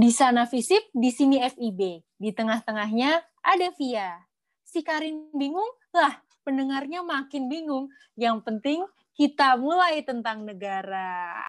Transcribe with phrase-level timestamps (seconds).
[0.00, 2.00] Di sana Visip, di sini FIB.
[2.16, 4.16] Di tengah-tengahnya ada Via.
[4.64, 5.68] Si Karin bingung?
[5.92, 7.92] Lah, pendengarnya makin bingung.
[8.16, 8.80] Yang penting
[9.12, 11.44] kita mulai tentang negara.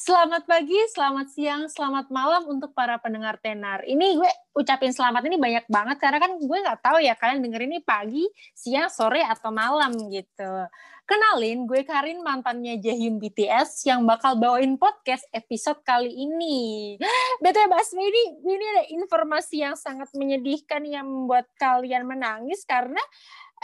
[0.00, 3.84] Selamat pagi, selamat siang, selamat malam untuk para pendengar tenar.
[3.84, 7.68] Ini gue ucapin selamat ini banyak banget karena kan gue nggak tahu ya kalian denger
[7.68, 8.24] ini pagi,
[8.56, 10.52] siang, sore atau malam gitu.
[11.04, 16.96] Kenalin, gue Karin mantannya Jaehyun BTS yang bakal bawain podcast episode kali ini.
[17.44, 23.00] Betul Basmi ini, ini ada informasi yang sangat menyedihkan yang membuat kalian menangis karena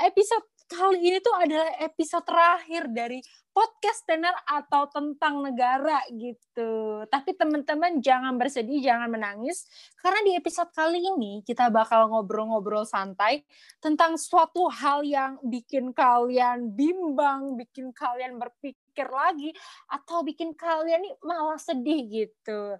[0.01, 3.23] episode kali ini tuh adalah episode terakhir dari
[3.55, 7.03] podcast tenar atau tentang negara gitu.
[7.07, 9.65] Tapi teman-teman jangan bersedih, jangan menangis
[10.03, 13.47] karena di episode kali ini kita bakal ngobrol-ngobrol santai
[13.79, 19.51] tentang suatu hal yang bikin kalian bimbang, bikin kalian berpikir berpikir lagi
[19.91, 22.79] atau bikin kalian nih malah sedih gitu.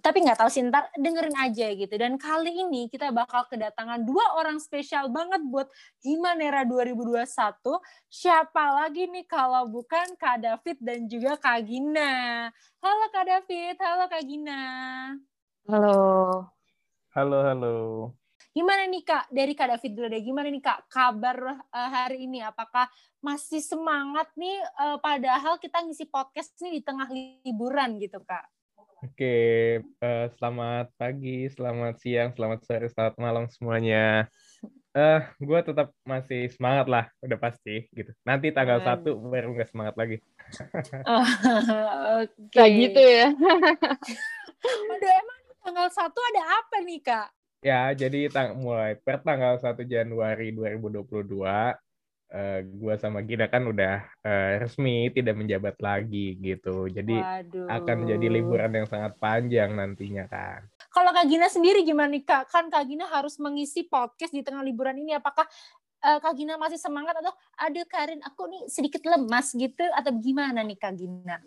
[0.00, 1.92] Tapi nggak tahu sih ntar dengerin aja gitu.
[2.00, 5.68] Dan kali ini kita bakal kedatangan dua orang spesial banget buat
[6.00, 7.28] Himanera 2021.
[8.08, 12.48] Siapa lagi nih kalau bukan Kak David dan juga Kak Gina.
[12.80, 14.62] Halo Kak David, halo Kak Gina.
[15.68, 16.00] Halo.
[17.12, 17.76] Halo, halo.
[18.52, 22.44] Gimana nih Kak, dari Kak David dulu deh, gimana nih Kak kabar uh, hari ini?
[22.44, 22.84] Apakah
[23.24, 28.44] masih semangat nih uh, padahal kita ngisi podcast nih di tengah liburan gitu Kak?
[29.02, 34.28] Oke, uh, selamat pagi, selamat siang, selamat sore, selamat malam semuanya.
[34.92, 38.12] Uh, gue tetap masih semangat lah, udah pasti gitu.
[38.28, 40.20] Nanti tanggal satu baru nggak semangat lagi.
[41.08, 41.24] oh,
[42.20, 42.52] Oke.
[42.52, 42.68] Okay.
[42.84, 43.32] gitu ya.
[44.92, 47.32] Udah emang tanggal satu ada apa nih kak?
[47.62, 51.06] Ya, jadi tang mulai per tanggal 1 Januari 2022
[52.32, 56.88] uh, gue sama Gina kan udah uh, resmi tidak menjabat lagi gitu.
[56.88, 57.68] Jadi Waduh.
[57.68, 60.64] akan jadi liburan yang sangat panjang nantinya kan.
[60.90, 62.50] Kalau Kak Gina sendiri gimana nih Kak?
[62.50, 65.14] Kan Kak Gina harus mengisi podcast di tengah liburan ini.
[65.16, 65.46] Apakah
[66.02, 70.64] uh, Kak Gina masih semangat atau ada Karin aku nih sedikit lemas gitu atau gimana
[70.64, 71.38] nih Kak Gina?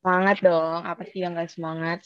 [0.00, 0.80] Semangat dong.
[0.84, 2.04] Apa sih yang gak semangat?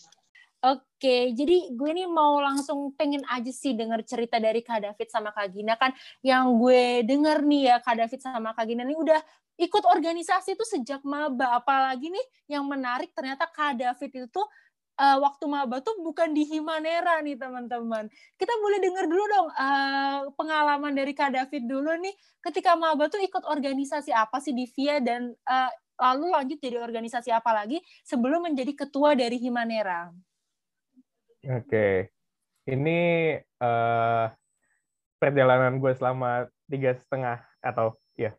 [0.99, 5.31] Oke, jadi gue ini mau langsung pengen aja sih denger cerita dari Kak David sama
[5.31, 5.95] Kak Gina kan
[6.27, 9.23] yang gue denger nih ya Kak David sama Kak Gina ini udah
[9.63, 14.43] ikut organisasi itu sejak maba apalagi nih yang menarik ternyata Kak David itu tuh
[14.99, 18.11] uh, waktu maba tuh bukan di Himanera nih teman-teman.
[18.35, 23.23] Kita boleh denger dulu dong uh, pengalaman dari Kak David dulu nih ketika maba tuh
[23.23, 28.51] ikut organisasi apa sih di VIA dan uh, lalu lanjut jadi organisasi apa lagi sebelum
[28.51, 30.11] menjadi ketua dari Himanera.
[31.49, 32.13] Oke,
[32.69, 34.29] ini uh,
[35.17, 38.37] perjalanan gue selama tiga setengah atau ya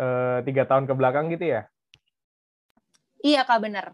[0.00, 1.68] uh, tiga tahun ke belakang gitu ya?
[3.20, 3.92] Iya kak benar.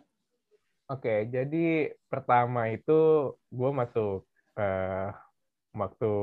[0.87, 4.22] Oke, jadi pertama itu gue masuk
[4.55, 5.11] uh,
[5.75, 6.15] waktu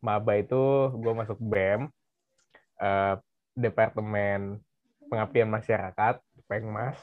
[0.00, 1.92] maba itu gue masuk BEM,
[2.80, 3.20] uh,
[3.52, 4.64] Departemen
[5.12, 6.96] Pengabdian Masyarakat, Pengmas.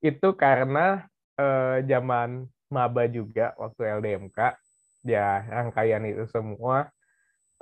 [0.00, 1.04] Itu karena
[1.36, 4.38] uh, zaman maba juga waktu LDMK
[5.06, 6.90] ya rangkaian itu semua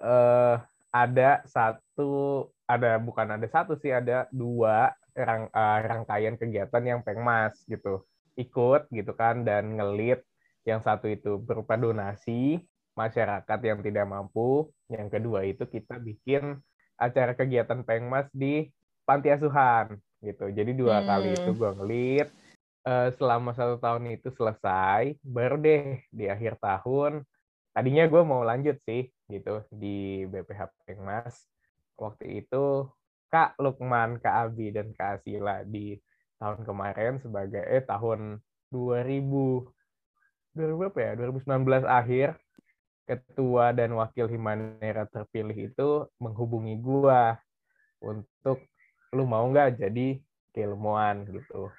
[0.01, 0.57] eh,
[0.93, 7.57] ada satu ada bukan ada satu sih ada dua rang, uh, rangkaian kegiatan yang pengmas
[7.69, 8.05] gitu.
[8.37, 10.25] Ikut gitu kan dan ngelit.
[10.63, 12.63] Yang satu itu berupa donasi
[12.97, 14.71] masyarakat yang tidak mampu.
[14.89, 16.61] Yang kedua itu kita bikin
[16.97, 18.71] acara kegiatan pengmas di
[19.03, 20.49] panti asuhan gitu.
[20.49, 21.07] Jadi dua hmm.
[21.09, 22.29] kali itu gue ngelit
[22.87, 27.23] uh, selama satu tahun itu selesai, baru deh di akhir tahun,
[27.73, 31.47] tadinya gue mau lanjut sih gitu di BPH Pengmas.
[31.97, 32.89] Waktu itu
[33.33, 35.97] Kak Lukman, Kak Abi, dan Kak Asila di
[36.37, 39.71] tahun kemarin sebagai eh tahun 2000
[40.53, 41.13] 2000 apa ya?
[41.17, 42.29] 2019 akhir
[43.09, 45.89] ketua dan wakil Himanera terpilih itu
[46.21, 47.41] menghubungi gua
[48.03, 48.63] untuk
[49.17, 50.21] lu mau nggak jadi
[50.53, 51.25] keilmuan?
[51.29, 51.73] gitu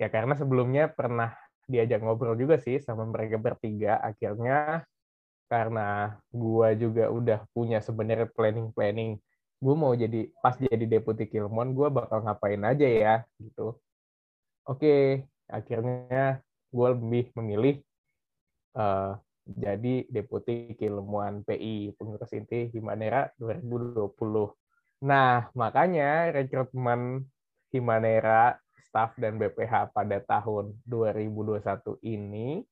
[0.00, 1.32] ya karena sebelumnya pernah
[1.64, 4.00] diajak ngobrol juga sih sama mereka bertiga.
[4.02, 4.84] Akhirnya
[5.48, 9.20] karena gua juga udah punya sebenarnya planning planning
[9.64, 13.80] gue mau jadi pas jadi deputi Kilmon gue bakal ngapain aja ya gitu.
[14.68, 16.40] Oke akhirnya
[16.72, 17.76] gue lebih memilih
[18.74, 27.28] uh, jadi deputi Kilmuan PI pengurus inti Himanera 2020 nah makanya rekrutmen
[27.68, 28.56] Himanera
[28.94, 32.62] staff dan BPH pada tahun 2021 ini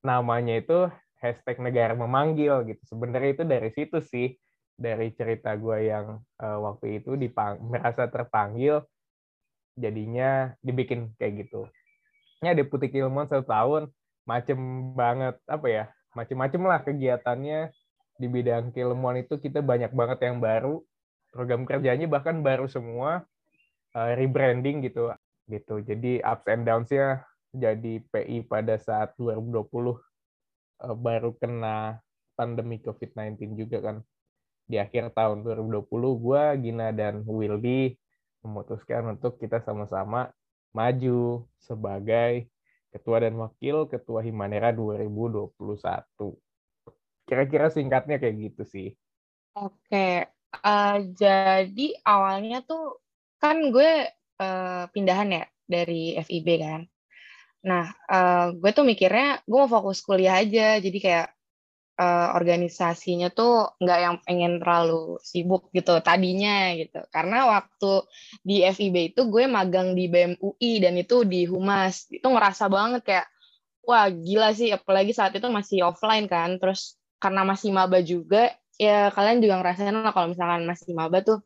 [0.00, 0.88] namanya itu
[1.20, 2.80] hashtag negara memanggil gitu.
[2.96, 4.32] Sebenarnya itu dari situ sih,
[4.80, 8.80] dari cerita gue yang uh, waktu itu dipang merasa terpanggil
[9.76, 11.68] jadinya dibikin kayak gitu.
[12.40, 13.92] Ya deputi Kilmon satu tahun
[14.24, 14.56] macem
[14.96, 15.84] banget apa ya
[16.16, 17.76] macem-macem lah kegiatannya.
[18.18, 20.80] Di bidang Kilmon itu kita banyak banget yang baru
[21.28, 23.28] program kerjanya bahkan baru semua
[23.96, 25.12] uh, rebranding gitu
[25.48, 25.80] gitu.
[25.80, 27.24] Jadi ups and downs-nya
[27.54, 29.96] jadi PI pada saat 2020 uh,
[30.84, 32.02] eh, baru kena
[32.36, 33.96] pandemi COVID-19 juga kan.
[34.68, 35.88] Di akhir tahun 2020
[36.20, 37.96] gue Gina dan Wildy
[38.44, 40.28] memutuskan untuk kita sama-sama
[40.76, 42.52] maju sebagai
[42.92, 45.56] ketua dan wakil ketua Himanera 2021
[47.28, 48.88] kira-kira singkatnya kayak gitu sih.
[49.56, 52.98] Oke uh, jadi awalnya tuh
[53.38, 53.90] kan gue
[54.42, 56.80] uh, pindahan ya dari FIB kan.
[57.66, 60.78] Nah uh, gue tuh mikirnya gue mau fokus kuliah aja.
[60.78, 61.28] Jadi kayak
[61.98, 67.02] uh, organisasinya tuh nggak yang pengen terlalu sibuk gitu tadinya gitu.
[67.10, 68.06] Karena waktu
[68.42, 72.06] di FIB itu gue magang di BEM UI dan itu di Humas.
[72.10, 73.26] Itu ngerasa banget kayak
[73.86, 74.70] wah gila sih.
[74.74, 76.58] Apalagi saat itu masih offline kan.
[76.58, 81.42] Terus karena masih maba juga ya kalian juga ngerasain lah kalau misalkan masih maba tuh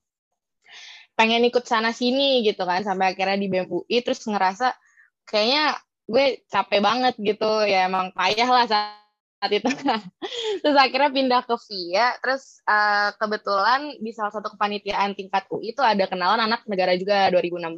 [1.23, 4.75] pengen ikut sana sini gitu kan sampai akhirnya di BEM UI terus ngerasa
[5.23, 5.79] kayaknya
[6.11, 7.63] gue capek banget gitu.
[7.63, 9.71] Ya emang payah lah saat itu
[10.67, 15.83] terus akhirnya pindah ke VIA terus uh, kebetulan di salah satu kepanitiaan tingkat UI itu
[15.87, 17.71] ada kenalan anak negara juga 2016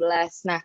[0.49, 0.61] nah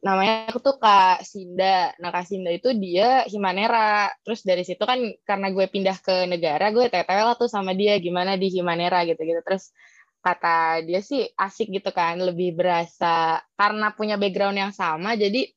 [0.00, 1.92] namanya aku tuh Kak Sinda.
[2.00, 4.08] Nah Kak Sinda itu dia Himanera.
[4.24, 4.96] Terus dari situ kan
[5.28, 9.20] karena gue pindah ke negara gue teteh lah tuh sama dia gimana di Himanera gitu
[9.20, 9.76] gitu terus
[10.20, 15.48] kata dia sih asik gitu kan lebih berasa karena punya background yang sama jadi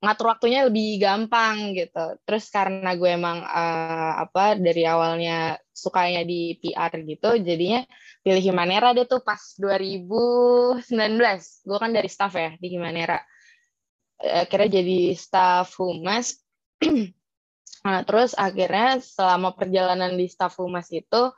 [0.00, 2.16] ngatur waktunya lebih gampang gitu.
[2.24, 7.84] Terus karena gue emang uh, apa dari awalnya sukanya di PR gitu, jadinya
[8.24, 10.88] pilih Himanera deh tuh pas 2019.
[11.68, 13.20] Gue kan dari staff ya di Himanera.
[14.20, 16.40] Akhirnya jadi staff humas.
[17.84, 21.32] nah, terus akhirnya selama perjalanan di staff humas itu,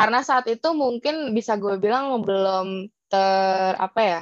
[0.00, 4.20] karena saat itu mungkin bisa gue bilang belum ter apa ya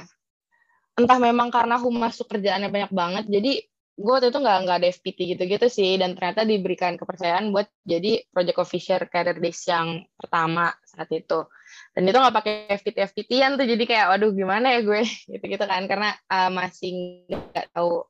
[0.99, 3.63] entah memang karena humas kerjaannya banyak banget jadi
[3.99, 8.23] gue waktu itu nggak nggak ada FPT gitu-gitu sih dan ternyata diberikan kepercayaan buat jadi
[8.31, 11.43] project officer career days yang pertama saat itu.
[11.91, 15.03] Dan itu nggak pakai FPT FPT-an tuh jadi kayak waduh gimana ya gue?
[15.35, 18.07] Gitu-gitu kan karena uh, masih nggak tahu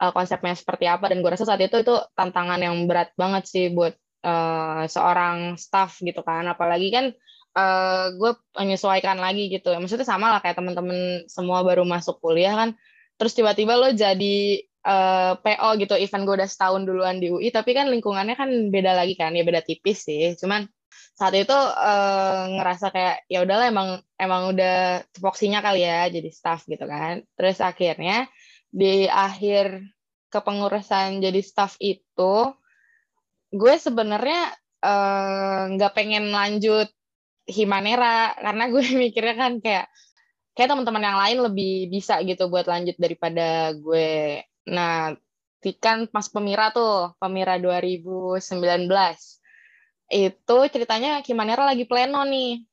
[0.00, 3.68] uh, konsepnya seperti apa dan gue rasa saat itu itu tantangan yang berat banget sih
[3.76, 3.92] buat
[4.26, 6.42] uh, seorang staff gitu kan.
[6.50, 7.06] Apalagi kan
[7.54, 9.70] uh, gue menyesuaikan lagi gitu.
[9.78, 12.70] Maksudnya sama lah kayak temen-temen semua baru masuk kuliah kan.
[13.16, 15.94] Terus tiba-tiba lo jadi uh, eh, PO gitu.
[15.96, 19.32] Event gue udah setahun duluan di UI tapi kan lingkungannya kan beda lagi kan.
[19.32, 20.36] Ya beda tipis sih.
[20.36, 20.68] Cuman
[21.16, 26.68] saat itu uh, ngerasa kayak ya udahlah emang emang udah tupoksinya kali ya jadi staff
[26.68, 27.24] gitu kan.
[27.40, 28.28] Terus akhirnya
[28.68, 29.80] di akhir
[30.28, 32.52] kepengurusan jadi staff itu
[33.52, 34.54] gue sebenarnya
[35.74, 36.90] nggak uh, pengen lanjut
[37.46, 39.86] Himanera karena gue mikirnya kan kayak
[40.56, 44.40] kayak teman-teman yang lain lebih bisa gitu buat lanjut daripada gue.
[44.72, 45.12] Nah,
[45.76, 48.40] kan pas Pemira tuh, Pemira 2019.
[50.08, 52.64] Itu ceritanya Himanera lagi pleno nih.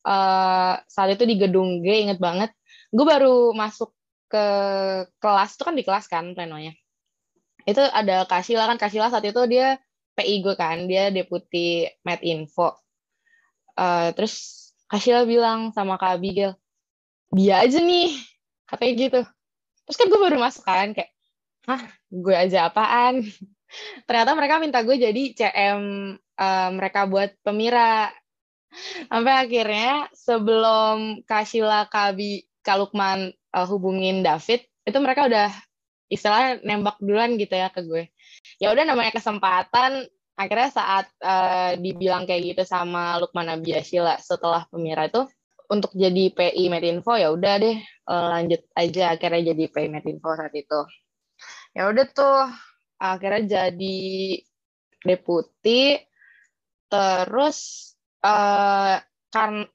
[0.00, 2.56] Uh, saat itu di gedung G, inget banget.
[2.88, 3.92] Gue baru masuk
[4.32, 4.46] ke
[5.20, 6.72] kelas, itu kan di kelas kan plenonya.
[7.68, 9.76] Itu ada Kasila kan, Kasila saat itu dia
[10.20, 12.76] PI gue kan, dia deputi Med Info
[13.80, 14.34] Uh, terus
[14.90, 16.58] Kasila bilang sama Kak Abigail,
[17.30, 18.12] dia aja nih,
[18.66, 19.20] katanya gitu.
[19.86, 21.14] Terus kan gue baru masuk kan, kayak,
[21.64, 23.22] hah, gue aja apaan?
[24.10, 28.10] Ternyata mereka minta gue jadi CM uh, eh, mereka buat pemira.
[29.06, 35.48] Sampai akhirnya sebelum Kasila, Kabi, Kalukman uh, hubungin David, itu mereka udah
[36.10, 38.10] istilahnya nembak duluan gitu ya ke gue.
[38.60, 40.08] Ya udah namanya kesempatan,
[40.40, 45.28] akhirnya saat uh, dibilang kayak gitu sama Lukman Abiasila setelah pemira itu
[45.70, 47.78] untuk jadi PI Metinfo ya udah deh
[48.10, 50.80] uh, lanjut aja akhirnya jadi PI Metinfo saat itu.
[51.76, 52.48] Ya udah tuh
[52.96, 53.98] akhirnya jadi
[55.04, 56.00] deputi
[56.90, 57.58] terus
[58.24, 58.98] uh,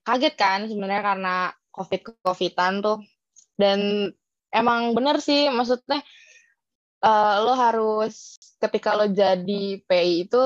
[0.04, 1.36] kaget kan sebenarnya karena
[1.72, 3.00] covid covidan tuh.
[3.56, 4.12] Dan
[4.52, 6.04] emang bener sih maksudnya
[7.06, 10.44] uh, lo harus ketika lo jadi PI itu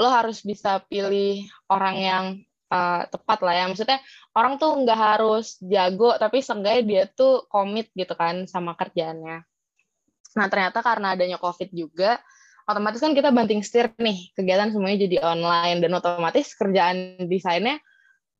[0.00, 2.24] lo harus bisa pilih orang yang
[2.72, 3.64] uh, tepat lah ya.
[3.68, 4.00] Maksudnya
[4.32, 9.44] orang tuh nggak harus jago tapi seenggaknya dia tuh komit gitu kan sama kerjaannya.
[10.40, 12.16] Nah ternyata karena adanya covid juga
[12.64, 15.84] otomatis kan kita banting setir nih kegiatan semuanya jadi online.
[15.84, 17.76] Dan otomatis kerjaan desainnya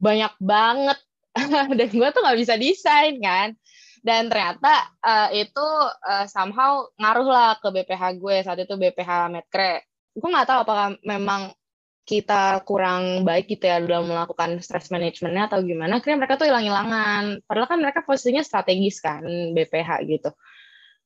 [0.00, 0.99] banyak banget.
[1.79, 3.55] Dan gue tuh nggak bisa desain kan
[4.00, 5.66] dan ternyata uh, itu
[6.04, 8.37] uh, somehow ngaruh lah ke BPH gue.
[8.45, 11.54] Saat itu BPH Medcre gue nggak tahu apakah memang
[12.02, 16.02] kita kurang baik gitu ya dalam melakukan stress managementnya atau gimana.
[16.02, 17.47] Akhirnya mereka tuh hilang-hilangan.
[17.47, 19.23] Padahal kan mereka posisinya strategis kan
[19.54, 20.30] BPH gitu.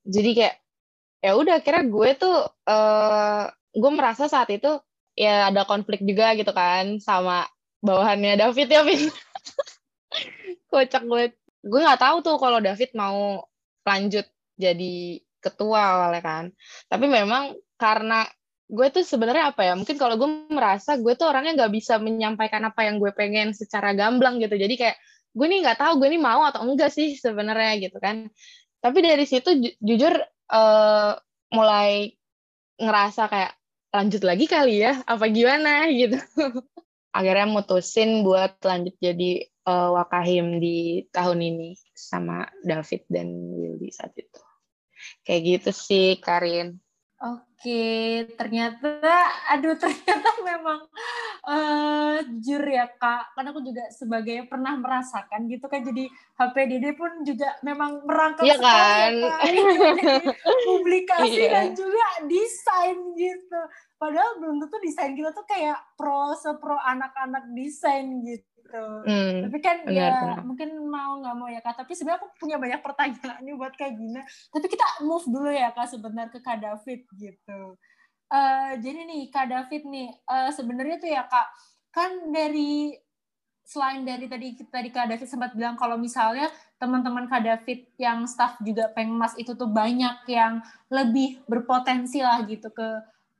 [0.08, 0.56] Jadi kayak
[1.20, 4.80] ya udah akhirnya gue tuh uh, gue merasa saat itu
[5.12, 7.44] ya ada konflik juga gitu kan sama
[7.84, 9.12] bawahannya David ya Vin.
[10.72, 11.24] Kocak gue
[11.64, 13.40] gue nggak tahu tuh kalau David mau
[13.88, 14.26] lanjut
[14.60, 16.44] jadi ketua awalnya kan.
[16.88, 18.28] Tapi memang karena
[18.64, 22.64] gue tuh sebenarnya apa ya mungkin kalau gue merasa gue tuh orangnya nggak bisa menyampaikan
[22.64, 24.56] apa yang gue pengen secara gamblang gitu.
[24.56, 24.96] Jadi kayak
[25.34, 28.28] gue nih nggak tahu gue nih mau atau enggak sih sebenarnya gitu kan.
[28.80, 30.14] Tapi dari situ ju jujur
[30.52, 31.12] uh,
[31.52, 32.12] mulai
[32.80, 33.52] ngerasa kayak
[33.94, 35.88] lanjut lagi kali ya apa gimana?
[36.00, 36.20] gitu.
[37.14, 44.12] Akhirnya mutusin buat lanjut jadi uh, wakahim di tahun ini sama David dan Willy saat
[44.16, 44.40] itu
[45.24, 46.84] kayak gitu sih Karin
[47.24, 49.00] Oke, ternyata,
[49.48, 50.84] aduh ternyata memang
[51.48, 56.04] uh, jujur ya kak, karena aku juga sebagai pernah merasakan gitu kan, jadi
[56.36, 59.12] HPDD pun juga memang merangkap iya kan?
[59.24, 60.20] ya,
[60.68, 61.64] publikasi iya.
[61.64, 63.60] dan juga desain gitu.
[63.96, 68.84] Padahal belum tentu desain kita tuh kayak pro sepro anak-anak desain gitu gitu.
[69.04, 70.38] Hmm, Tapi kan benar, ya benar.
[70.42, 71.76] mungkin mau nggak mau ya kak.
[71.84, 74.22] Tapi sebenarnya aku punya banyak pertanyaan nih buat kak Gina.
[74.24, 77.60] Tapi kita move dulu ya kak sebentar ke kak David gitu.
[78.32, 81.46] Uh, jadi nih kak David nih uh, sebenarnya tuh ya kak
[81.94, 82.96] kan dari
[83.64, 88.60] selain dari tadi tadi Kak David sempat bilang kalau misalnya teman-teman Kak David yang staff
[88.60, 90.60] juga pengmas itu tuh banyak yang
[90.92, 92.88] lebih berpotensi lah gitu ke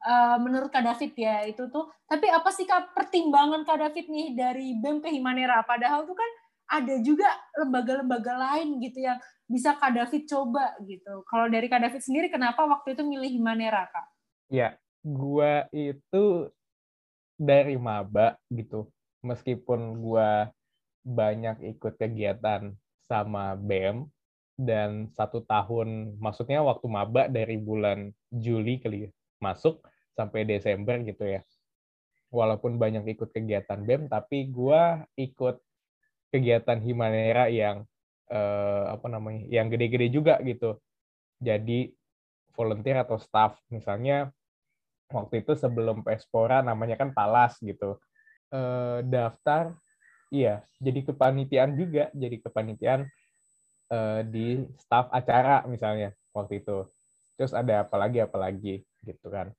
[0.04, 1.88] uh, menurut Kak David ya itu tuh.
[2.06, 5.64] Tapi apa sih Kak pertimbangan Kak David nih dari BEM ke Himanera?
[5.64, 6.30] Padahal tuh kan
[6.64, 7.28] ada juga
[7.61, 11.25] lembaga-lembaga lain gitu yang bisa Kak David coba gitu.
[11.28, 14.06] Kalau dari Kak David sendiri kenapa waktu itu milih Himanera Kak?
[14.52, 16.49] Ya, gua itu
[17.37, 18.88] dari maba gitu.
[19.25, 20.52] Meskipun gua
[21.04, 22.73] banyak ikut kegiatan
[23.04, 24.08] sama BEM
[24.56, 29.11] dan satu tahun, maksudnya waktu maba dari bulan Juli kali ya,
[29.42, 29.84] masuk
[30.14, 31.42] sampai Desember gitu ya.
[32.30, 34.83] Walaupun banyak ikut kegiatan BEM, tapi gue
[35.18, 35.59] ikut
[36.35, 37.87] kegiatan Himanera yang
[38.30, 40.78] eh, apa namanya, yang gede-gede juga gitu.
[41.38, 41.94] Jadi
[42.54, 44.30] volunteer atau staff, misalnya
[45.11, 47.99] waktu itu sebelum Pespora namanya kan Palas gitu.
[48.50, 49.75] Eh, daftar,
[50.30, 53.06] iya, jadi kepanitiaan juga, jadi kepanitiaan
[53.94, 56.87] eh, di staff acara misalnya waktu itu.
[57.38, 59.54] Terus ada apa lagi apa lagi gitu kan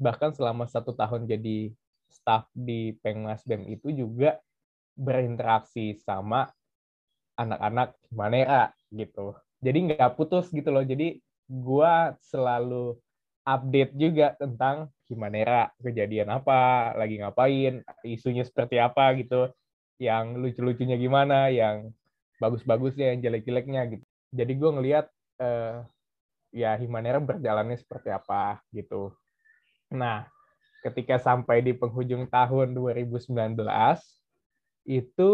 [0.00, 1.70] bahkan selama satu tahun jadi
[2.10, 4.40] staff di Pengmas BEM itu juga
[4.96, 6.50] berinteraksi sama
[7.38, 9.36] anak-anak Manera gitu.
[9.60, 10.82] Jadi nggak putus gitu loh.
[10.82, 12.96] Jadi gue selalu
[13.44, 19.50] update juga tentang Himanera, kejadian apa, lagi ngapain, isunya seperti apa gitu,
[19.98, 21.90] yang lucu-lucunya gimana, yang
[22.38, 24.06] bagus-bagusnya, yang jelek-jeleknya gitu.
[24.30, 25.06] Jadi gue ngelihat
[25.42, 25.82] eh,
[26.54, 29.10] ya Himanera berjalannya seperti apa gitu.
[29.90, 30.30] Nah,
[30.86, 33.58] ketika sampai di penghujung tahun 2019
[34.88, 35.30] itu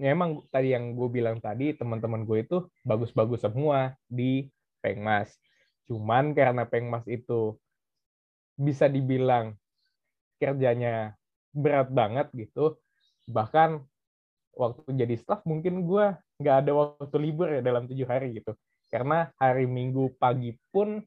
[0.00, 4.50] memang tadi yang gue bilang tadi teman-teman gue itu bagus-bagus semua di
[4.82, 5.38] Pengmas.
[5.86, 7.54] Cuman karena Pengmas itu
[8.58, 9.54] bisa dibilang
[10.42, 11.14] kerjanya
[11.54, 12.80] berat banget gitu,
[13.30, 13.84] bahkan
[14.56, 18.56] waktu jadi staff mungkin gue nggak ada waktu libur ya dalam tujuh hari gitu.
[18.90, 21.00] Karena hari Minggu pagi pun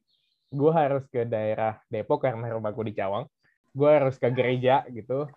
[0.50, 3.26] gue harus ke daerah Depok karena rumah gue di Cawang.
[3.76, 5.28] Gue harus ke gereja gitu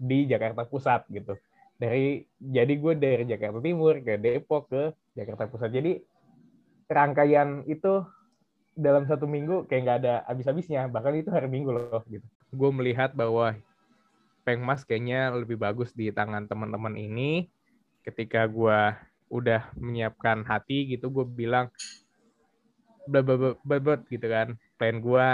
[0.00, 1.34] di Jakarta Pusat gitu.
[1.78, 4.82] Dari jadi gue dari Jakarta Timur ke Depok ke
[5.14, 5.70] Jakarta Pusat.
[5.70, 5.92] Jadi
[6.90, 8.02] rangkaian itu
[8.74, 10.90] dalam satu minggu kayak nggak ada habis-habisnya.
[10.90, 12.26] Bahkan itu hari Minggu loh gitu.
[12.50, 13.54] Gue melihat bahwa
[14.44, 17.48] Pengmas kayaknya lebih bagus di tangan teman-teman ini.
[18.04, 18.92] Ketika gue
[19.32, 21.72] udah menyiapkan hati gitu gue bilang
[23.64, 24.56] bebet gitu kan.
[24.76, 25.28] Plan gue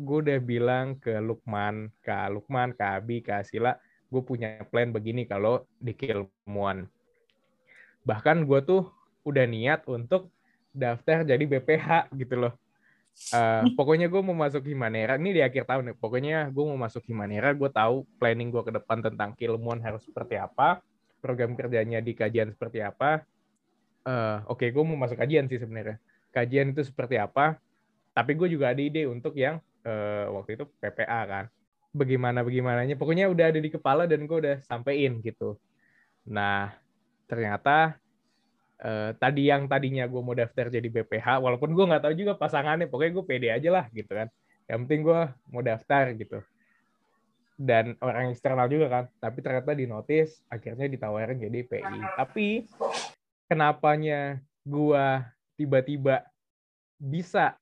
[0.00, 3.76] gue udah bilang ke Lukman ke Lukman ke Abi ke Asila
[4.10, 6.88] gue punya plan begini kalau di Kilmuan
[8.02, 8.88] bahkan gue tuh
[9.22, 10.32] udah niat untuk
[10.72, 12.54] daftar jadi BPH gitu loh.
[13.36, 17.04] Uh, pokoknya gue mau masuk Himanera ini di akhir tahun nih pokoknya gue mau masuk
[17.04, 20.80] Himanera gue tahu planning gue ke depan tentang Kilmuan harus seperti apa
[21.20, 23.20] program kerjanya di kajian seperti apa.
[24.00, 27.58] Uh, oke okay, gue mau masuk kajian sih sebenarnya kajian itu seperti apa.
[28.10, 31.44] Tapi gue juga ada ide untuk yang uh, waktu itu PPA kan.
[31.90, 35.58] Bagaimana bagaimananya, pokoknya udah ada di kepala dan gue udah sampein gitu.
[36.26, 36.70] Nah,
[37.26, 37.98] ternyata
[38.82, 42.88] uh, tadi yang tadinya gue mau daftar jadi BPH walaupun gue nggak tahu juga pasangannya
[42.88, 44.28] pokoknya gue pede aja lah gitu kan
[44.66, 45.20] yang penting gue
[45.50, 46.38] mau daftar gitu
[47.60, 52.64] dan orang eksternal juga kan tapi ternyata di notice akhirnya ditawarin jadi PI tapi
[53.46, 55.06] kenapanya gue
[55.60, 56.24] tiba-tiba
[56.96, 57.60] bisa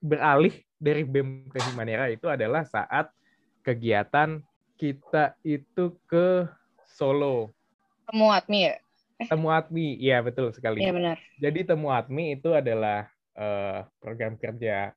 [0.00, 3.12] beralih dari BEM ke Himanera itu adalah saat
[3.60, 4.40] kegiatan
[4.80, 6.48] kita itu ke
[6.88, 7.52] Solo.
[8.08, 8.80] Temu Atmi ya?
[9.20, 9.28] Eh.
[9.28, 10.80] Temu Atmi, iya betul sekali.
[10.80, 11.16] Iya benar.
[11.36, 14.96] Jadi Temu Atmi itu adalah uh, program kerja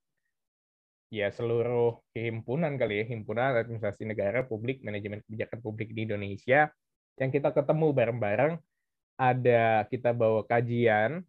[1.12, 6.72] ya seluruh himpunan kali ya, himpunan administrasi negara, publik, manajemen kebijakan publik di Indonesia
[7.20, 8.54] yang kita ketemu bareng-bareng.
[9.20, 11.22] Ada kita bawa kajian,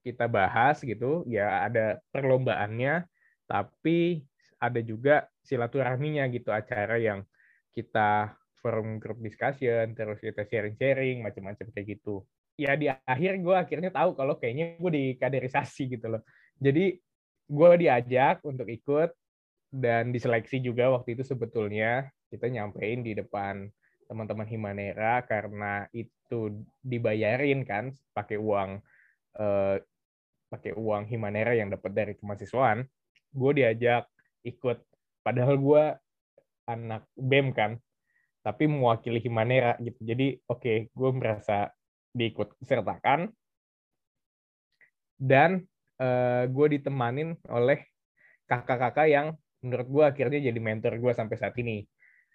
[0.00, 3.04] kita bahas gitu, ya ada perlombaannya,
[3.44, 4.24] tapi
[4.60, 7.24] ada juga silaturahminya gitu acara yang
[7.72, 12.22] kita forum group discussion terus kita sharing-sharing macam-macam kayak gitu.
[12.60, 16.22] Ya di akhir gue akhirnya tahu kalau kayaknya gue di kaderisasi gitu loh.
[16.60, 17.00] Jadi
[17.50, 19.10] gue diajak untuk ikut
[19.72, 23.66] dan diseleksi juga waktu itu sebetulnya kita nyampein di depan
[24.06, 28.82] teman-teman Himanera karena itu dibayarin kan pakai uang
[29.40, 29.76] eh,
[30.50, 32.82] pakai uang Himanera yang dapat dari kemahasiswaan
[33.30, 34.10] gue diajak
[34.42, 34.82] ikut.
[35.22, 35.84] Padahal gue
[36.66, 37.78] anak bem kan
[38.40, 40.00] tapi mewakili Himanera gitu.
[40.02, 41.70] Jadi oke okay, gue merasa
[42.16, 43.30] diikut sertakan.
[45.20, 45.68] Dan
[46.00, 47.84] uh, eh, gue ditemanin oleh
[48.48, 51.84] kakak-kakak yang menurut gue akhirnya jadi mentor gue sampai saat ini.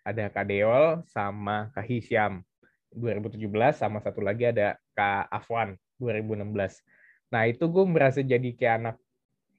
[0.05, 2.45] Ada Kak Deol sama Kak Hisyam
[2.93, 3.41] 2017
[3.73, 6.77] sama satu lagi ada Kak Afwan 2016
[7.35, 8.95] nah itu gue merasa jadi kayak anak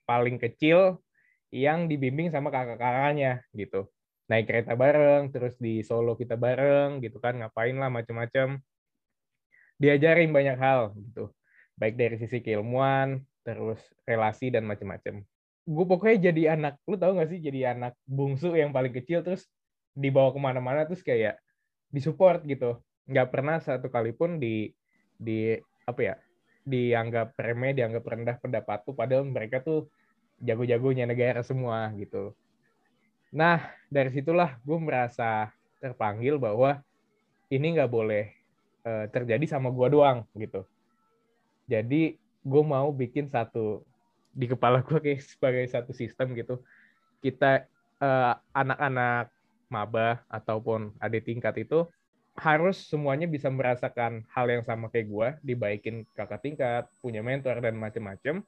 [0.09, 1.04] paling kecil
[1.52, 3.90] yang dibimbing sama kakak-kakaknya gitu.
[4.26, 8.59] Naik kereta bareng, terus di Solo kita bareng gitu kan, ngapain lah macam-macam.
[9.76, 11.30] Diajarin banyak hal gitu.
[11.76, 13.78] Baik dari sisi keilmuan, terus
[14.09, 15.21] relasi dan macam-macam.
[15.69, 19.47] Gue pokoknya jadi anak, lu tau gak sih jadi anak bungsu yang paling kecil terus
[19.95, 21.39] dibawa ke mana-mana terus kayak
[21.93, 22.82] disupport gitu.
[23.06, 24.75] Nggak pernah satu kali pun di
[25.15, 25.54] di
[25.86, 26.15] apa ya
[26.66, 29.86] dianggap remeh, dianggap rendah pendapat tuh padahal mereka tuh
[30.42, 32.34] jago-jagonya negara semua gitu.
[33.30, 36.82] Nah, dari situlah gue merasa terpanggil bahwa
[37.48, 38.34] ini nggak boleh
[38.82, 40.66] uh, terjadi sama gue doang gitu.
[41.70, 43.86] Jadi gue mau bikin satu
[44.34, 46.60] di kepala gue kayak sebagai satu sistem gitu.
[47.22, 47.64] Kita
[48.02, 49.30] uh, anak-anak
[49.70, 51.86] maba ataupun adik tingkat itu
[52.36, 57.76] harus semuanya bisa merasakan hal yang sama kayak gue, dibaikin kakak tingkat, punya mentor dan
[57.76, 58.44] macem-macem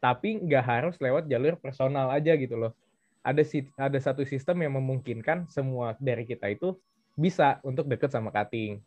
[0.00, 2.72] tapi nggak harus lewat jalur personal aja gitu loh.
[3.20, 3.44] Ada
[3.76, 6.72] ada satu sistem yang memungkinkan semua dari kita itu
[7.12, 8.80] bisa untuk deket sama cutting.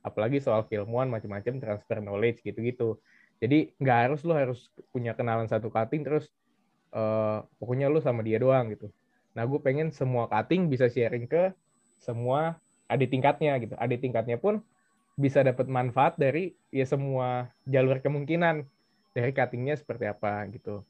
[0.00, 3.02] Apalagi soal keilmuan macam-macam transfer knowledge gitu-gitu.
[3.42, 6.30] Jadi nggak harus lo harus punya kenalan satu cutting terus
[6.94, 8.94] uh, pokoknya lo sama dia doang gitu.
[9.34, 11.50] Nah gue pengen semua cutting bisa sharing ke
[11.98, 13.78] semua adik tingkatnya gitu.
[13.78, 14.60] Adik tingkatnya pun
[15.14, 18.66] bisa dapat manfaat dari ya semua jalur kemungkinan
[19.14, 20.82] dari cuttingnya seperti apa gitu.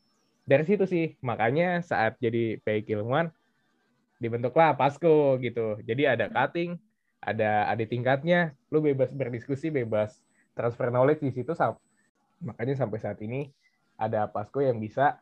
[0.48, 3.30] Dari situ sih, makanya saat jadi PI ilmuwan,
[4.18, 5.78] dibentuklah PASCO gitu.
[5.84, 6.76] Jadi ada cutting,
[7.22, 10.20] ada ada tingkatnya, lu bebas berdiskusi, bebas
[10.56, 11.52] transfer knowledge di situ.
[12.40, 13.52] Makanya sampai saat ini
[14.00, 15.20] ada PASCO yang bisa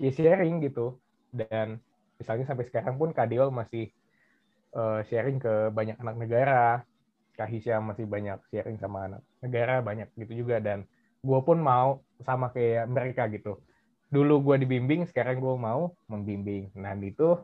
[0.00, 0.98] sharing gitu.
[1.30, 1.78] Dan
[2.18, 3.90] misalnya sampai sekarang pun Kadiol masih
[4.74, 6.82] uh, sharing ke banyak anak negara,
[7.34, 7.50] Kak
[7.82, 10.62] masih banyak sharing sama anak negara, banyak gitu juga.
[10.62, 10.86] Dan
[11.24, 13.58] gue pun mau sama kayak mereka gitu.
[14.12, 16.70] Dulu gue dibimbing sekarang gue mau membimbing.
[16.78, 17.38] Nah itu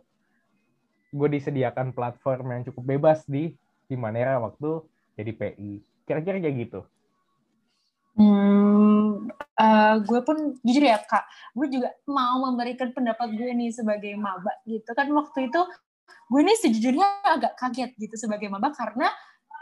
[1.11, 3.59] gue disediakan platform yang cukup bebas di
[3.91, 4.87] di Manera waktu
[5.19, 6.81] jadi PI kira-kira kayak gitu.
[8.19, 14.19] Hmm, uh, gue pun jujur ya kak, gue juga mau memberikan pendapat gue nih sebagai
[14.19, 14.91] maba gitu.
[14.99, 15.61] Kan waktu itu
[16.31, 19.11] gue nih sejujurnya agak kaget gitu sebagai maba karena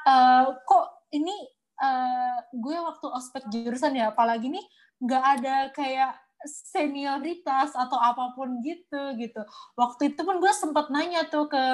[0.08, 1.34] uh, kok ini
[1.80, 4.64] uh, gue waktu ospek jurusan ya apalagi nih
[4.98, 6.12] nggak ada kayak
[6.46, 9.42] senioritas atau apa pun gitu gitu.
[9.74, 11.64] Waktu itu pun gue sempat nanya tuh ke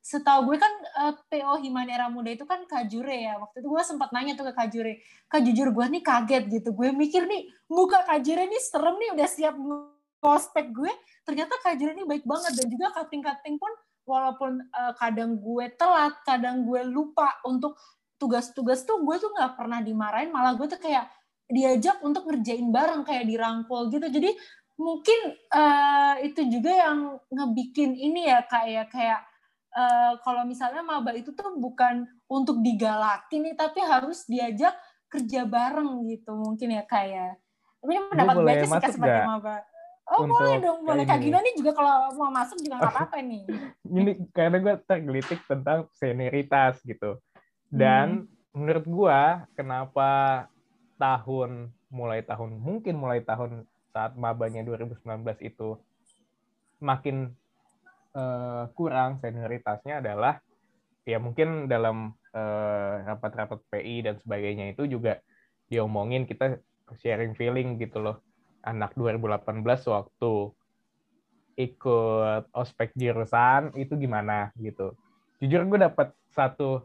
[0.00, 3.40] setahu gue kan uh, eh, PO Himanera Muda itu kan Kajure ya.
[3.40, 6.68] Waktu itu gue sempat nanya tuh ke Kajure kak jujur gue nih kaget gitu.
[6.76, 9.56] Gue mikir nih muka Kajure nih serem nih udah siap
[10.20, 10.92] ospek gue.
[11.24, 13.72] Ternyata Kajure ini baik banget dan juga cutting-cutting pun
[14.10, 17.78] walaupun uh, kadang gue telat kadang gue lupa untuk
[18.18, 20.34] tugas-tugas tuh gue tuh nggak pernah dimarahin.
[20.34, 21.06] Malah gue tuh kayak
[21.46, 24.10] diajak untuk ngerjain bareng kayak dirangkul gitu.
[24.10, 24.34] Jadi
[24.80, 25.20] mungkin
[25.52, 26.98] uh, itu juga yang
[27.30, 29.20] ngebikin ini ya kayak kayak
[29.76, 34.72] uh, kalau misalnya maba itu tuh bukan untuk digalakin nih tapi harus diajak
[35.10, 37.36] kerja bareng gitu mungkin ya kayak
[37.80, 39.56] Tapi ini mendapat boleh badge sih sebagai maba.
[40.10, 41.04] Oh untuk boleh dong, boleh.
[41.06, 43.42] Kak Gina nih juga kalau mau masuk juga nggak apa-apa nih.
[44.00, 47.22] ini karena gue tergelitik tentang senioritas gitu.
[47.70, 49.20] Dan menurut gue
[49.54, 50.10] kenapa
[50.98, 54.98] tahun mulai tahun mungkin mulai tahun saat mabanya 2019
[55.42, 55.78] itu
[56.82, 57.30] makin
[58.14, 60.42] eh, kurang senioritasnya adalah
[61.06, 65.22] ya mungkin dalam eh, rapat-rapat PI dan sebagainya itu juga
[65.70, 66.58] diomongin kita
[66.98, 68.18] sharing feeling gitu loh.
[68.60, 70.32] Anak 2018 waktu
[71.60, 74.96] ikut ospek jurusan itu gimana gitu.
[75.40, 76.84] Jujur gue dapat satu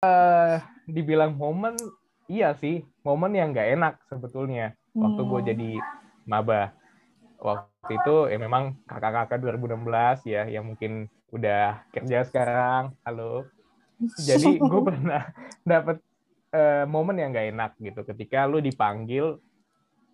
[0.00, 0.56] eh
[0.88, 1.76] dibilang momen
[2.24, 5.48] iya sih momen yang nggak enak sebetulnya waktu gue Hmm.
[5.52, 5.70] jadi
[6.24, 6.72] maba
[7.36, 13.44] waktu itu ya memang kakak-kakak 2016 ya yang mungkin udah kerja sekarang halo
[14.16, 15.28] jadi gue pernah
[15.60, 16.00] dapat
[16.56, 19.42] eh, momen yang nggak enak gitu ketika lu dipanggil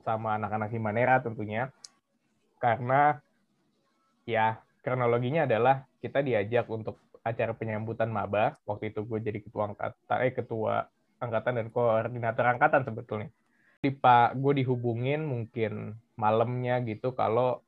[0.02, 1.70] sama anak-anak Himanera tentunya.
[2.58, 3.18] Karena
[4.26, 8.56] ya kronologinya adalah kita diajak untuk acara penyambutan maba.
[8.64, 10.74] Waktu itu gue jadi ketua angkatan eh ketua
[11.18, 13.30] angkatan dan koordinator angkatan sebetulnya.
[13.78, 17.62] Di pak gue dihubungin mungkin malamnya gitu kalau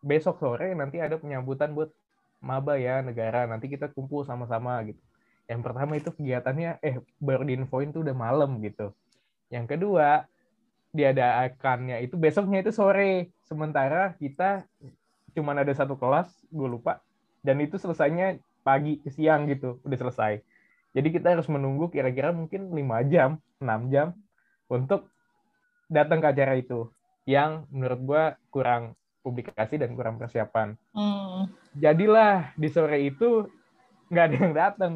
[0.00, 1.92] besok sore nanti ada penyambutan buat
[2.40, 3.44] maba ya negara.
[3.48, 5.00] Nanti kita kumpul sama-sama gitu.
[5.44, 8.96] Yang pertama itu kegiatannya eh baru diinfoin tuh udah malam gitu.
[9.52, 10.24] Yang kedua
[10.94, 13.34] diadakannya itu besoknya itu sore.
[13.42, 14.62] Sementara kita
[15.34, 17.02] cuman ada satu kelas gue lupa
[17.42, 20.40] dan itu selesainya pagi ke siang gitu udah selesai.
[20.94, 24.14] Jadi kita harus menunggu kira-kira mungkin lima jam 6 jam
[24.70, 25.10] untuk
[25.90, 26.88] datang ke acara itu
[27.26, 28.94] yang menurut gue kurang
[29.26, 30.78] publikasi dan kurang persiapan.
[30.94, 31.50] Hmm.
[31.74, 33.50] jadilah di sore itu
[34.12, 34.92] nggak ada yang datang.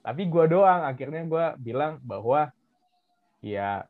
[0.00, 2.48] Tapi gue doang akhirnya gue bilang bahwa
[3.40, 3.88] ya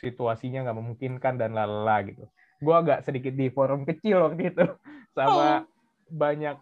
[0.00, 2.24] situasinya nggak memungkinkan dan lalala gitu.
[2.58, 4.64] Gue agak sedikit di forum kecil waktu itu
[5.16, 5.68] sama
[6.08, 6.56] banyak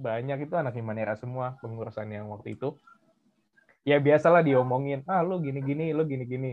[0.00, 2.78] banyak itu anak Himanera semua pengurusan yang waktu itu.
[3.84, 6.50] Ya biasalah diomongin ah lu gini gini lu gini gini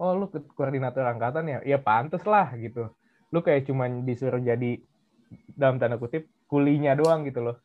[0.00, 1.58] oh lu koordinator angkatan ya?
[1.66, 2.94] Ya pantes lah gitu.
[3.34, 4.80] Lu kayak cuman disuruh jadi
[5.52, 7.56] dalam tanda kutip kulinya doang gitu loh.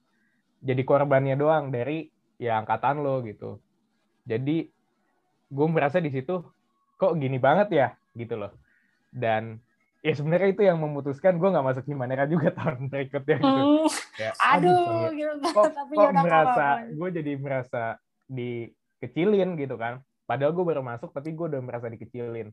[0.65, 2.09] Jadi korbannya doang dari
[2.41, 3.61] ya angkatan lo gitu.
[4.25, 4.67] Jadi
[5.45, 6.41] gue merasa di situ
[6.95, 8.51] kok gini banget ya gitu loh
[9.11, 9.59] dan
[9.99, 14.21] ya sebenarnya itu yang memutuskan gue nggak masuk Himanera juga tahun berikutnya gitu Hmm.
[14.21, 15.15] ya, Aduh, sayang.
[15.17, 15.47] gitu.
[15.51, 17.83] kok, tapi kok ya merasa gue jadi merasa
[18.25, 22.49] dikecilin gitu kan padahal gue baru masuk tapi gue udah merasa dikecilin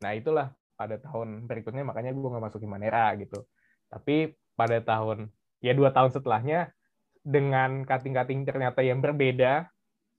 [0.00, 3.44] nah itulah pada tahun berikutnya makanya gue nggak masuk Himanera gitu
[3.90, 5.28] tapi pada tahun
[5.60, 6.72] ya dua tahun setelahnya
[7.20, 9.68] dengan kating-kating ternyata yang berbeda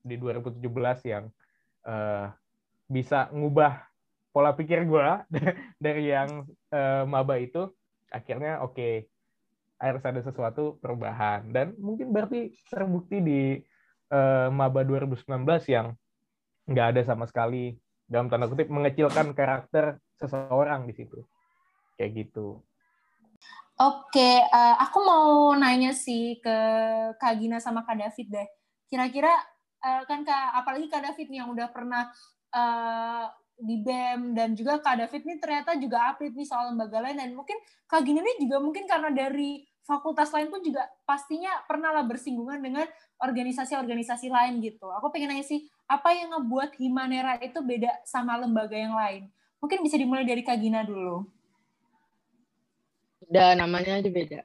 [0.02, 0.62] di 2017
[1.10, 1.26] yang
[1.84, 2.26] eh,
[2.92, 3.88] bisa ngubah
[4.36, 5.08] pola pikir gue
[5.84, 7.72] dari yang eh, maba itu
[8.12, 9.08] akhirnya oke
[9.82, 11.48] harus ada sesuatu perubahan.
[11.50, 13.42] Dan mungkin berarti terbukti di
[14.12, 15.26] eh, maba 2019
[15.72, 15.96] yang
[16.70, 17.74] nggak ada sama sekali
[18.06, 21.24] dalam tanda kutip mengecilkan karakter seseorang di situ.
[21.98, 22.62] Kayak gitu.
[23.82, 26.58] Oke, eh, aku mau nanya sih ke
[27.18, 28.48] Kak Gina sama Kak David deh.
[28.86, 29.34] Kira-kira
[29.82, 32.14] eh, kan Kak, apalagi Kak David nih yang udah pernah
[32.52, 33.26] eh,
[33.62, 37.30] di BEM dan juga Kak David nih ternyata juga update nih soal lembaga lain dan
[37.38, 42.06] mungkin Kak Gina nih juga mungkin karena dari fakultas lain pun juga pastinya pernah lah
[42.06, 42.86] bersinggungan dengan
[43.22, 44.90] organisasi-organisasi lain gitu.
[44.98, 49.30] Aku pengen nanya sih, apa yang ngebuat Himanera itu beda sama lembaga yang lain?
[49.62, 51.26] Mungkin bisa dimulai dari Kak Gina dulu.
[53.30, 54.42] Udah namanya aja beda.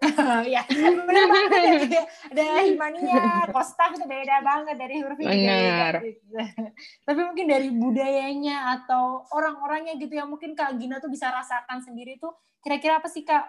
[0.54, 0.64] ya,
[1.04, 1.50] benar banget
[1.92, 2.04] ya.
[2.32, 6.00] Ada Himania, Kostaf itu beda banget dari huruf Benar.
[7.06, 12.16] Tapi mungkin dari budayanya atau orang-orangnya gitu yang mungkin Kak Gina tuh bisa rasakan sendiri
[12.16, 12.32] tuh
[12.64, 13.44] kira-kira apa sih Kak?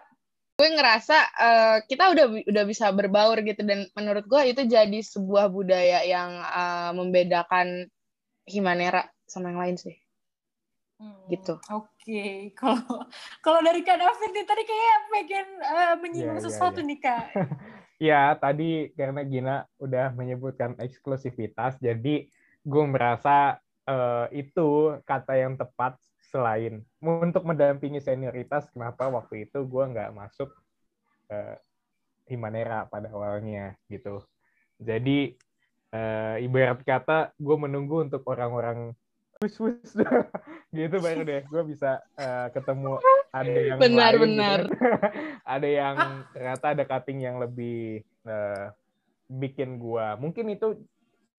[0.60, 5.48] Gue ngerasa eh, kita udah udah bisa berbaur gitu dan menurut gue itu jadi sebuah
[5.48, 7.88] budaya yang eh, membedakan
[8.44, 9.96] Himanera sama yang lain sih.
[11.00, 11.56] Hmm, Gitu.
[11.72, 11.91] Oke,
[12.58, 13.06] kalau
[13.46, 16.88] kalau dari Kak David nih tadi kayak pengen eh, menyinggung Iya, iya, sesuatu iya.
[16.90, 17.26] nih Kak.
[18.02, 22.26] Ya, tadi karena Gina udah menyebutkan eksklusivitas, jadi
[22.66, 28.66] gue merasa eh, itu kata yang tepat selain untuk mendampingi senioritas.
[28.74, 30.50] Kenapa waktu itu gue nggak masuk
[31.30, 31.62] eh,
[32.26, 34.26] Himanera pada awalnya gitu.
[34.82, 35.38] Jadi
[35.94, 38.98] eh, ibarat kata gue menunggu untuk orang-orang
[39.42, 39.92] wus-wus
[40.78, 43.02] gitu baru deh gue bisa eh, ketemu
[43.34, 44.60] ada yang Benar, lain benar.
[44.70, 44.76] gitu.
[45.58, 45.96] ada yang
[46.32, 48.66] ternyata ada cutting yang lebih eh,
[49.28, 50.78] bikin gua mungkin itu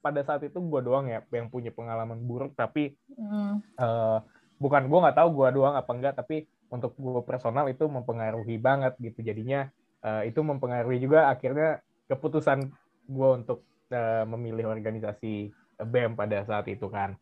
[0.03, 3.62] pada saat itu gua doang ya yang punya pengalaman buruk tapi Hmm.
[3.79, 4.19] eh,
[4.59, 8.95] bukan gue nggak tahu gue doang apa enggak tapi untuk gue personal itu mempengaruhi banget
[9.03, 9.67] gitu jadinya
[10.01, 12.71] uh, itu mempengaruhi juga akhirnya keputusan
[13.11, 15.51] gue untuk uh, memilih organisasi
[15.83, 17.19] BEM pada saat itu kan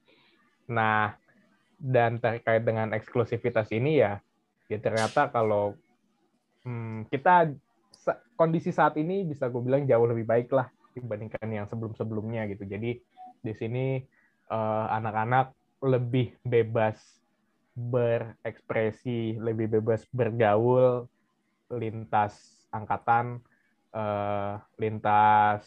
[0.70, 1.18] nah
[1.80, 4.22] dan terkait dengan eksklusivitas ini ya
[4.70, 5.74] ya ternyata kalau
[6.62, 7.50] hmm, kita
[8.38, 12.96] kondisi saat ini bisa gue bilang jauh lebih baik lah dibandingkan yang sebelum-sebelumnya gitu jadi
[13.40, 14.00] di sini
[14.52, 17.00] uh, anak-anak lebih bebas
[17.72, 21.08] berekspresi, lebih bebas bergaul
[21.72, 22.36] lintas
[22.74, 23.40] angkatan,
[23.94, 25.64] uh, lintas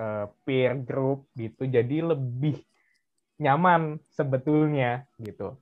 [0.00, 1.68] uh, peer group gitu.
[1.68, 2.58] Jadi lebih
[3.44, 5.60] nyaman sebetulnya gitu.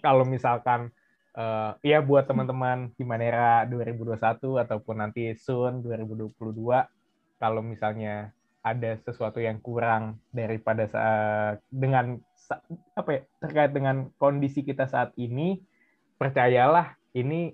[0.00, 0.88] Kalau misalkan
[1.36, 6.32] uh, ya buat teman-teman di Manera 2021 ataupun nanti soon 2022
[7.36, 8.32] kalau misalnya
[8.64, 12.16] ada sesuatu yang kurang daripada saat dengan
[12.96, 15.60] apa ya terkait dengan kondisi kita saat ini
[16.16, 17.52] percayalah ini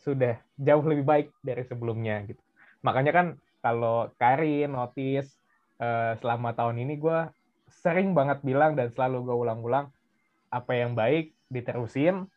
[0.00, 2.40] sudah jauh lebih baik dari sebelumnya gitu
[2.80, 3.26] makanya kan
[3.60, 5.36] kalau Karin notice
[5.82, 7.20] uh, selama tahun ini gue
[7.70, 9.92] sering banget bilang dan selalu gue ulang-ulang
[10.48, 12.28] apa yang baik diterusin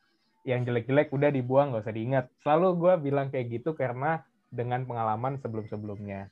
[0.43, 5.39] yang jelek-jelek udah dibuang gak usah diingat selalu gue bilang kayak gitu karena dengan pengalaman
[5.39, 6.27] sebelum-sebelumnya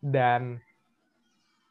[0.00, 0.58] dan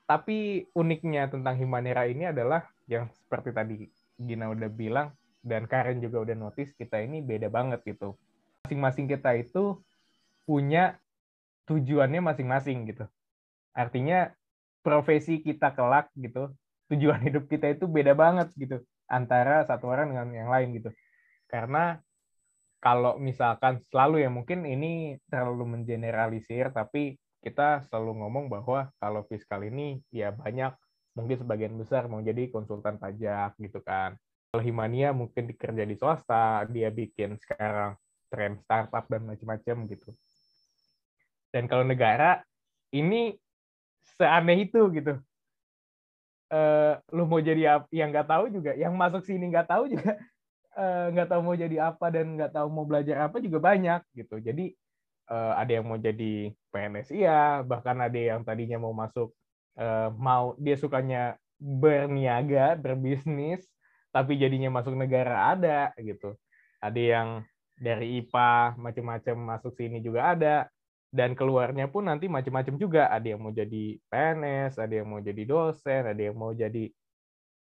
[0.10, 3.76] tapi uniknya tentang Himanera ini adalah yang seperti tadi
[4.18, 5.14] Gina udah bilang
[5.46, 8.18] dan Karen juga udah notice kita ini beda banget gitu.
[8.66, 9.80] Masing-masing kita itu
[10.50, 10.98] punya
[11.70, 13.06] tujuannya masing-masing gitu.
[13.72, 14.34] Artinya
[14.82, 16.52] profesi kita kelak gitu,
[16.90, 20.90] tujuan hidup kita itu beda banget gitu antara satu orang dengan yang lain gitu.
[21.50, 21.98] Karena
[22.80, 29.64] kalau misalkan selalu ya mungkin ini terlalu mengeneralisir tapi kita selalu ngomong bahwa kalau fiskal
[29.64, 30.76] ini ya banyak
[31.16, 34.16] mungkin sebagian besar mau jadi konsultan pajak gitu kan.
[34.50, 37.94] Kalau Himania mungkin dikerja di swasta, dia bikin sekarang
[38.34, 40.10] tren startup dan macam-macam gitu.
[41.54, 42.42] Dan kalau negara
[42.94, 43.38] ini
[44.18, 45.22] seaneh itu gitu.
[46.50, 50.18] Uh, lu mau jadi apa yang nggak tahu juga, yang masuk sini nggak tahu juga
[50.82, 54.02] eh, nggak uh, tahu mau jadi apa dan nggak tahu mau belajar apa juga banyak
[54.18, 54.42] gitu.
[54.42, 54.74] Jadi
[55.30, 59.30] uh, ada yang mau jadi PNS iya, bahkan ada yang tadinya mau masuk
[59.78, 63.62] uh, mau dia sukanya berniaga, berbisnis,
[64.10, 66.34] tapi jadinya masuk negara ada gitu.
[66.82, 67.28] Ada yang
[67.80, 70.68] dari IPA macam-macam masuk sini juga ada
[71.10, 73.10] dan keluarnya pun nanti macam-macam juga.
[73.10, 76.90] Ada yang mau jadi PNS, ada yang mau jadi dosen, ada yang mau jadi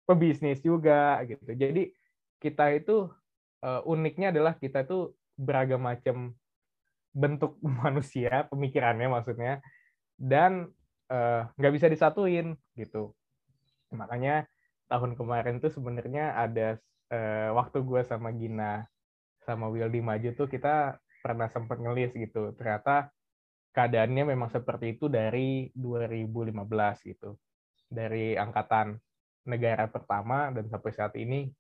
[0.07, 1.55] pebisnis juga gitu.
[1.55, 1.91] Jadi
[2.43, 3.11] kita itu
[3.63, 6.35] uh, uniknya adalah kita itu beragam macam
[7.15, 9.63] bentuk manusia, pemikirannya maksudnya,
[10.17, 10.71] dan
[11.55, 13.15] nggak uh, bisa disatuin gitu
[13.95, 14.47] makanya
[14.91, 16.79] tahun kemarin tuh sebenarnya ada
[17.15, 18.87] uh, waktu gue sama Gina
[19.47, 23.11] sama Wildy maju tuh kita pernah sempat ngelis gitu ternyata
[23.77, 27.37] keadaannya memang seperti itu dari 2015 gitu.
[27.93, 28.97] Dari angkatan
[29.45, 31.53] negara pertama dan sampai saat ini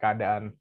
[0.00, 0.56] keadaan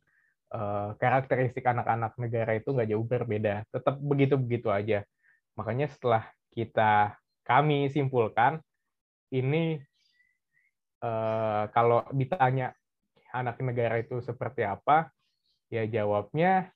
[0.51, 3.63] uh, karakteristik anak-anak negara itu nggak jauh berbeda.
[3.71, 5.08] Tetap begitu-begitu aja.
[5.56, 7.15] Makanya setelah kita
[7.47, 8.60] kami simpulkan
[9.32, 9.80] ini
[11.01, 12.75] eh, kalau ditanya
[13.32, 15.08] anak negara itu seperti apa,
[15.71, 16.69] ya jawabnya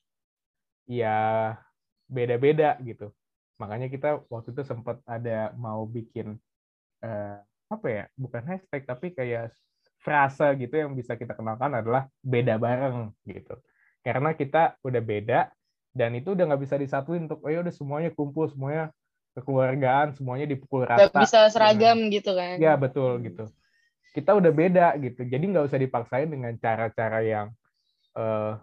[0.88, 1.16] ya
[2.08, 3.12] beda-beda gitu.
[3.56, 6.36] Makanya kita waktu itu sempat ada mau bikin
[7.00, 9.52] eh, apa ya, bukan hashtag tapi kayak
[10.00, 13.58] frase gitu yang bisa kita kenalkan adalah beda bareng gitu.
[14.06, 15.40] Karena kita udah beda
[15.96, 18.92] dan itu udah nggak bisa disatuin untuk oh ya udah semuanya kumpul semuanya
[19.34, 21.08] kekeluargaan semuanya dipukul rata.
[21.08, 22.56] Gak bisa seragam gitu kan?
[22.56, 23.50] Ya betul gitu.
[24.14, 25.26] Kita udah beda gitu.
[25.28, 27.46] Jadi nggak usah dipaksain dengan cara-cara yang
[28.16, 28.56] uh,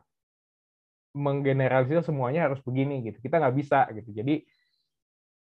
[1.14, 3.22] menggeneralisir semuanya harus begini gitu.
[3.22, 4.10] Kita nggak bisa gitu.
[4.16, 4.42] Jadi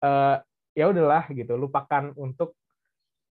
[0.04, 0.36] uh,
[0.76, 1.56] ya udahlah gitu.
[1.56, 2.56] Lupakan untuk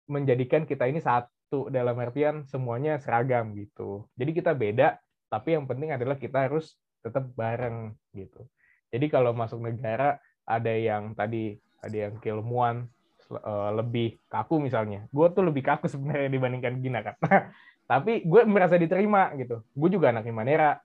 [0.07, 4.07] menjadikan kita ini satu dalam artian semuanya seragam gitu.
[4.15, 8.47] Jadi kita beda, tapi yang penting adalah kita harus tetap bareng gitu.
[8.87, 12.87] Jadi kalau masuk negara ada yang tadi ada yang keilmuan
[13.31, 17.15] uh, lebih kaku misalnya gue tuh lebih kaku sebenarnya dibandingkan Gina kan
[17.91, 20.79] tapi gue merasa diterima gitu gue juga anak Imanera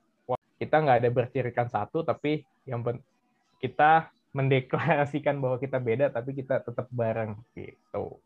[0.58, 2.82] kita nggak ada bercirikan satu tapi yang
[3.58, 8.20] kita mendeklarasikan bahwa kita beda tapi kita tetap bareng gitu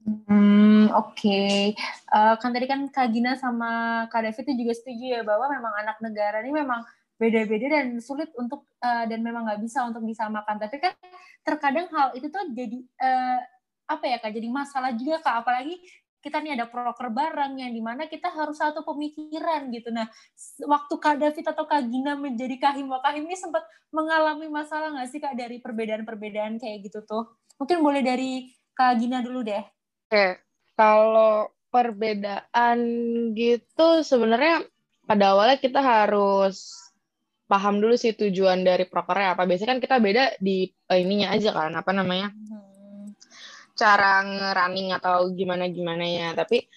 [0.00, 1.12] Hmm, oke.
[1.12, 1.76] Okay.
[2.08, 5.52] Uh, eh, kan tadi kan Kak Gina sama Kak David itu juga setuju ya bahwa
[5.52, 6.80] memang anak negara ini memang
[7.20, 10.56] beda-beda dan sulit untuk uh, dan memang nggak bisa untuk disamakan.
[10.56, 10.96] Tapi kan
[11.44, 13.38] terkadang hal itu tuh jadi uh,
[13.92, 14.32] apa ya kak?
[14.32, 15.44] Jadi masalah juga kak.
[15.44, 15.76] Apalagi
[16.20, 19.88] kita nih ada proker bareng yang di mana kita harus satu pemikiran gitu.
[19.88, 20.06] Nah,
[20.68, 25.20] waktu Kak David atau Kak Gina menjadi Kahim Wakahim ini sempat mengalami masalah nggak sih
[25.20, 27.24] Kak dari perbedaan-perbedaan kayak gitu tuh?
[27.56, 29.64] Mungkin boleh dari Kak Gina dulu deh.
[30.12, 30.44] Oke,
[30.76, 32.78] kalau perbedaan
[33.32, 34.68] gitu sebenarnya
[35.08, 36.76] pada awalnya kita harus
[37.50, 39.48] paham dulu sih tujuan dari prokernya apa.
[39.48, 42.28] Biasanya kan kita beda di uh, ininya aja kan, apa namanya?
[42.30, 42.69] Hmm
[43.80, 46.28] cara ngerunning atau gimana gimana ya.
[46.36, 46.68] Tapi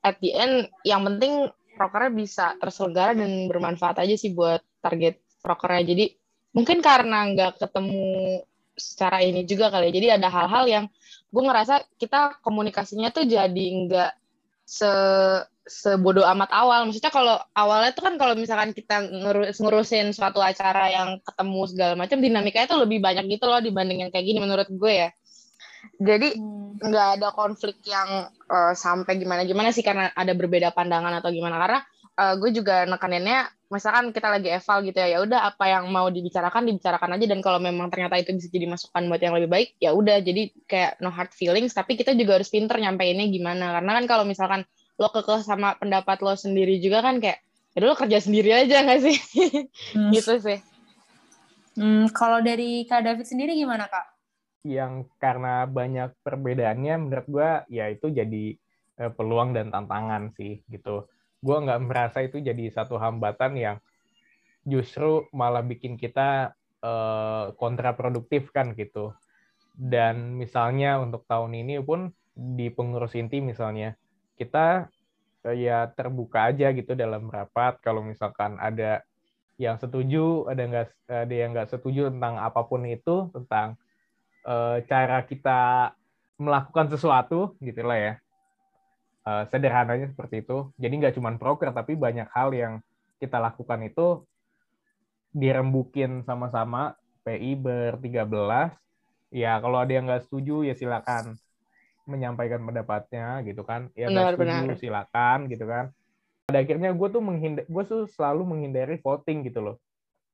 [0.00, 5.92] at the end yang penting prokernya bisa terselenggara dan bermanfaat aja sih buat target prokernya.
[5.92, 6.04] Jadi
[6.56, 8.40] mungkin karena nggak ketemu
[8.72, 9.92] secara ini juga kali ya.
[9.92, 10.84] Jadi ada hal-hal yang
[11.28, 14.12] gue ngerasa kita komunikasinya tuh jadi nggak
[14.64, 14.92] se
[15.66, 16.86] sebodoh amat awal.
[16.86, 21.92] Maksudnya kalau awalnya tuh kan kalau misalkan kita ngurus, ngurusin suatu acara yang ketemu segala
[21.98, 25.10] macam dinamikanya tuh lebih banyak gitu loh dibanding yang kayak gini menurut gue ya
[25.96, 26.82] jadi hmm.
[26.82, 27.16] nggak hmm.
[27.20, 31.56] ada konflik yang uh, sampai gimana-gimana sih karena ada berbeda pandangan atau gimana.
[31.56, 31.80] Karena
[32.18, 36.06] uh, gue juga nekaninnya misalkan kita lagi eval gitu ya ya udah apa yang mau
[36.12, 37.26] dibicarakan dibicarakan aja.
[37.28, 40.18] Dan kalau memang ternyata itu bisa jadi masukan buat yang lebih baik ya udah.
[40.20, 41.72] Jadi kayak no hard feelings.
[41.72, 43.80] Tapi kita juga harus pinter nyampeinnya gimana.
[43.80, 44.62] Karena kan kalau misalkan
[44.96, 47.44] lo kekeh sama pendapat lo sendiri juga kan kayak
[47.76, 49.16] ya lo kerja sendiri aja nggak sih?
[49.96, 50.12] Hmm.
[50.12, 50.58] gitu sih.
[51.76, 54.15] Hmm, kalau dari kak David sendiri gimana kak
[54.66, 58.58] yang karena banyak perbedaannya menurut gue ya itu jadi
[59.00, 61.06] uh, peluang dan tantangan sih gitu.
[61.38, 63.76] Gue nggak merasa itu jadi satu hambatan yang
[64.66, 69.14] justru malah bikin kita uh, kontraproduktif kan gitu.
[69.76, 73.96] Dan misalnya untuk tahun ini pun di pengurus inti misalnya
[74.36, 74.92] kita
[75.46, 79.06] uh, ya terbuka aja gitu dalam rapat kalau misalkan ada
[79.56, 83.80] yang setuju ada nggak ada yang nggak setuju tentang apa pun itu tentang
[84.46, 85.92] uh, cara kita
[86.38, 88.14] melakukan sesuatu gitu lah ya.
[89.26, 90.70] Uh, sederhananya seperti itu.
[90.78, 92.78] Jadi nggak cuma broker tapi banyak hal yang
[93.18, 94.22] kita lakukan itu
[95.34, 96.94] dirembukin sama-sama.
[97.26, 98.70] PI bertiga belas.
[99.34, 101.34] Ya kalau ada yang nggak setuju ya silakan
[102.06, 103.90] menyampaikan pendapatnya gitu kan.
[103.98, 104.78] Ya nggak setuju benar.
[104.78, 105.90] silakan gitu kan.
[106.46, 109.76] Pada akhirnya gue tuh menghindar gue tuh selalu menghindari voting gitu loh.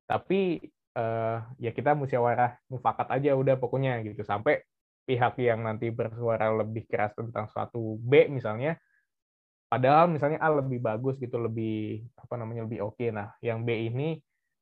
[0.05, 0.61] Tapi
[0.97, 4.23] uh, ya kita musyawarah mufakat aja udah pokoknya gitu.
[4.25, 4.65] Sampai
[5.03, 8.79] pihak yang nanti bersuara lebih keras tentang suatu B misalnya
[9.67, 13.01] padahal misalnya A lebih bagus gitu lebih apa namanya lebih oke.
[13.01, 13.09] Okay.
[13.11, 14.21] nah yang B ini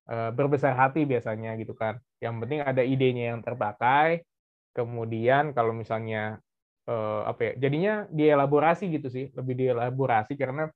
[0.09, 1.99] uh, berbesar hati biasanya gitu kan.
[2.23, 4.23] Yang penting ada idenya yang terpakai.
[4.71, 6.39] Kemudian kalau misalnya
[6.87, 10.71] uh, apa ya jadinya dielaborasi gitu sih lebih dielaborasi karena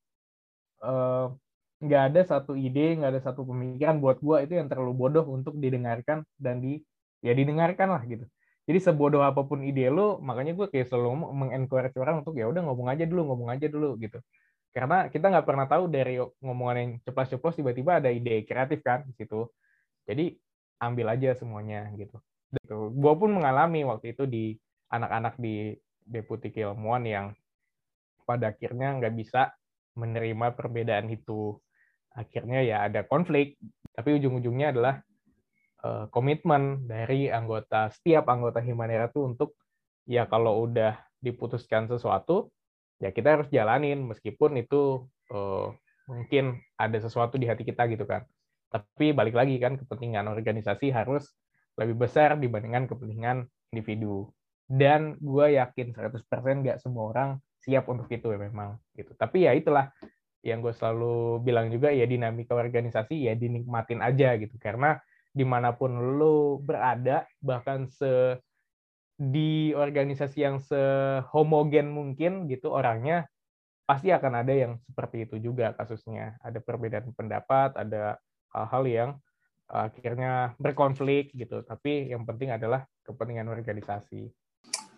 [0.82, 1.30] uh,
[1.84, 5.60] nggak ada satu ide, nggak ada satu pemikiran buat gue itu yang terlalu bodoh untuk
[5.60, 6.80] didengarkan dan di
[7.20, 8.24] ya didengarkan lah gitu.
[8.64, 12.64] Jadi sebodoh apa pun ide lo, makanya gue kayak selalu mengencourage orang untuk ya udah
[12.64, 14.16] ngomong aja dulu, ngomong aja dulu gitu.
[14.72, 19.12] Karena kita nggak pernah tahu dari ngomongan yang ceplos-ceplos tiba-tiba ada ide kreatif kan di
[19.12, 19.46] situ.
[20.08, 20.34] Jadi
[20.80, 22.16] ambil aja semuanya gitu.
[22.56, 22.76] gitu.
[22.96, 24.56] Gue pun mengalami waktu itu di
[24.88, 27.26] anak-anak di deputi keilmuan yang
[28.24, 29.52] pada akhirnya nggak bisa
[29.94, 31.60] menerima perbedaan itu
[32.14, 33.58] akhirnya ya ada konflik
[33.94, 34.94] tapi ujung-ujungnya adalah
[35.82, 39.58] uh, komitmen dari anggota setiap anggota Himanera itu untuk
[40.06, 42.50] ya kalau udah diputuskan sesuatu
[43.02, 45.74] ya kita harus jalanin meskipun itu uh,
[46.08, 48.24] mungkin ada sesuatu di hati kita gitu kan.
[48.68, 51.30] Tapi balik lagi kan kepentingan organisasi harus
[51.78, 54.28] lebih besar dibandingkan kepentingan individu.
[54.64, 56.24] Dan gue yakin 100%
[56.64, 59.12] nggak semua orang siap untuk itu ya memang gitu.
[59.16, 59.92] Tapi ya itulah
[60.44, 64.54] yang gue selalu bilang juga ya dinamika organisasi ya dinikmatin aja gitu.
[64.60, 65.00] Karena
[65.32, 68.38] di mana pun lo berada bahkan se
[69.16, 73.24] di organisasi yang sehomogen mungkin gitu orangnya
[73.88, 76.36] pasti akan ada yang seperti itu juga kasusnya.
[76.44, 78.20] Ada perbedaan pendapat ada
[78.52, 79.10] hal-hal yang
[79.64, 81.64] akhirnya berkonflik gitu.
[81.64, 84.28] Tapi yang penting adalah kepentingan organisasi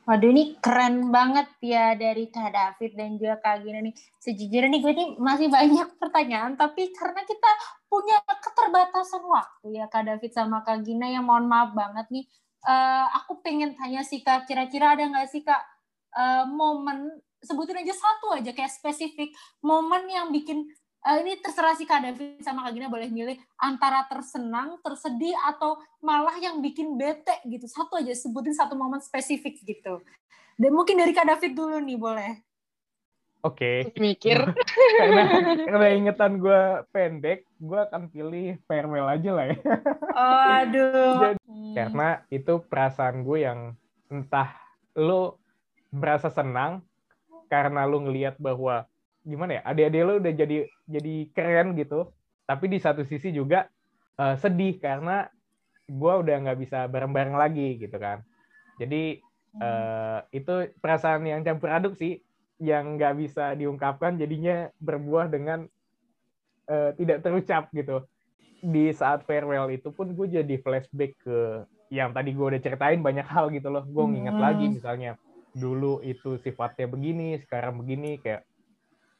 [0.06, 3.90] Waduh ini keren banget ya dari Kak David dan juga Kak Gina nih.
[4.22, 7.50] Sejujurnya nih gue nih masih banyak pertanyaan, tapi karena kita
[7.90, 12.22] punya keterbatasan waktu ya Kak David sama Kak Gina yang mohon maaf banget nih.
[12.62, 15.58] Uh, aku pengen tanya sih Kak, kira-kira ada nggak sih Kak
[16.14, 17.10] uh, momen,
[17.42, 20.70] sebutin aja satu aja kayak spesifik, momen yang bikin
[21.06, 25.78] uh, ini terserah sih Kak David sama Kak Gina boleh milih antara tersenang, tersedih, atau
[26.02, 27.70] malah yang bikin bete gitu.
[27.70, 30.02] Satu aja, sebutin satu momen spesifik gitu.
[30.58, 32.32] Dan mungkin dari Kak David dulu nih, boleh.
[33.46, 33.94] Oke.
[33.94, 34.02] Okay.
[34.02, 34.42] Mikir.
[34.98, 35.22] karena,
[35.62, 39.58] karena ingetan gue pendek, gue akan pilih farewell aja lah ya.
[40.66, 41.14] aduh.
[41.22, 41.74] Jadi, hmm.
[41.78, 43.78] Karena itu perasaan gue yang
[44.10, 44.50] entah
[44.98, 45.38] lo
[45.94, 46.82] merasa senang
[47.46, 48.90] karena lu ngelihat bahwa
[49.26, 50.56] gimana ya adik-adik lu udah jadi
[50.86, 52.14] jadi keren gitu.
[52.46, 53.66] Tapi di satu sisi juga
[54.22, 55.26] uh, sedih karena
[55.90, 58.22] gue udah nggak bisa bareng-bareng lagi gitu kan.
[58.78, 59.18] Jadi
[59.58, 62.22] uh, itu perasaan yang campur aduk sih
[62.62, 64.14] yang nggak bisa diungkapkan.
[64.14, 65.66] Jadinya berbuah dengan
[66.70, 68.06] uh, tidak terucap gitu.
[68.62, 73.26] Di saat farewell itu pun gue jadi flashback ke yang tadi gue udah ceritain banyak
[73.26, 73.82] hal gitu loh.
[73.82, 74.44] Gue nginget hmm.
[74.46, 75.18] lagi misalnya
[75.56, 78.44] dulu itu sifatnya begini sekarang begini kayak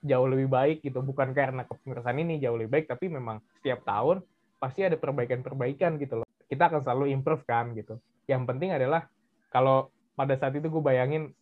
[0.07, 1.03] jauh lebih baik gitu.
[1.03, 4.23] Bukan karena kepengurusan ini jauh lebih baik tapi memang setiap tahun
[4.57, 6.29] pasti ada perbaikan-perbaikan gitu loh.
[6.47, 7.99] Kita akan selalu improve kan gitu.
[8.31, 9.11] Yang penting adalah
[9.51, 11.35] kalau pada saat itu gue bayangin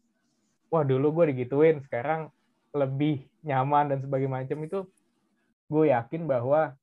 [0.72, 2.32] wah dulu gue digituin sekarang
[2.74, 4.78] lebih nyaman dan sebagainya macam itu
[5.70, 6.74] gue yakin bahwa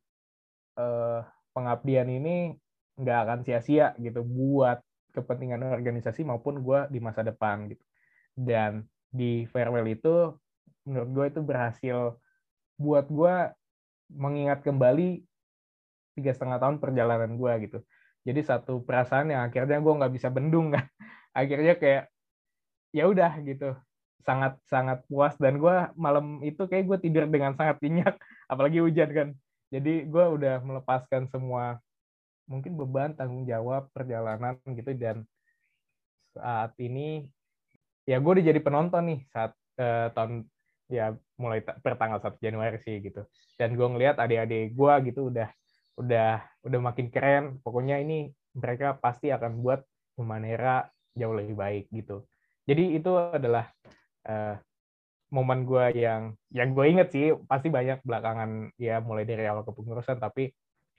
[0.80, 1.20] eh,
[1.52, 2.56] pengabdian ini
[2.96, 4.80] nggak akan sia-sia gitu buat
[5.12, 7.84] kepentingan organisasi maupun gue di masa depan gitu.
[8.32, 10.32] Dan di farewell itu
[10.88, 11.98] menurut gue itu berhasil.
[12.78, 13.36] Buat gue
[14.12, 15.24] mengingat kembali
[16.18, 17.80] tiga setengah tahun perjalanan gue gitu.
[18.22, 20.86] Jadi satu perasaan yang akhirnya gue nggak bisa bendung kan.
[21.40, 22.12] Akhirnya kayak
[22.94, 23.74] ya udah gitu.
[24.22, 28.20] Sangat sangat puas dan gue malam itu kayak gue tidur dengan sangat nyenyak
[28.52, 29.30] apalagi hujan kan.
[29.74, 31.82] Jadi gue udah melepaskan semua
[32.46, 35.24] mungkin beban tanggung jawab perjalanan gitu dan
[36.36, 37.28] saat ini
[38.04, 40.48] ya gue udah jadi penonton nih saat uh, tahun
[40.92, 43.26] ya mulai per tanggal 1 Januari sih gitu.
[43.56, 45.50] Dan gue ngelihat adik-adik gue gitu udah
[45.98, 47.58] udah udah makin keren.
[47.64, 49.82] Pokoknya ini mereka pasti akan buat
[50.20, 50.86] Humanera
[51.16, 52.28] jauh lebih baik gitu.
[52.68, 53.72] Jadi itu adalah
[54.28, 54.56] uh,
[55.32, 57.34] momen gue yang yang gue inget sih.
[57.48, 60.52] Pasti banyak belakangan ya mulai dari awal kepengurusan tapi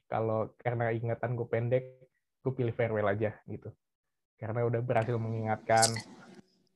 [0.08, 1.84] kalau karena ingatan gue pendek
[2.42, 3.70] gue pilih farewell aja gitu.
[4.40, 5.86] Karena udah berhasil mengingatkan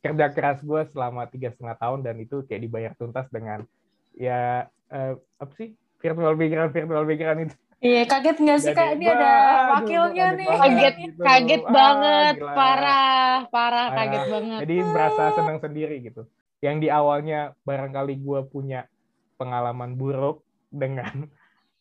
[0.06, 3.66] kerja keras gue selama tiga setengah tahun dan itu kayak dibayar tuntas dengan
[4.14, 8.96] ya uh, apa sih virtual background virtual background itu Iya, kaget nggak sih Kak?
[8.96, 9.32] Ini ada
[9.76, 10.48] wakilnya nih.
[10.48, 11.20] Kaget, gitu.
[11.20, 12.34] kaget ah, banget.
[12.40, 12.54] Gila.
[12.56, 14.60] Parah, parah, kaget banget.
[14.64, 16.22] Jadi merasa senang sendiri gitu.
[16.64, 18.88] Yang di awalnya barangkali gue punya
[19.36, 20.40] pengalaman buruk
[20.72, 21.28] dengan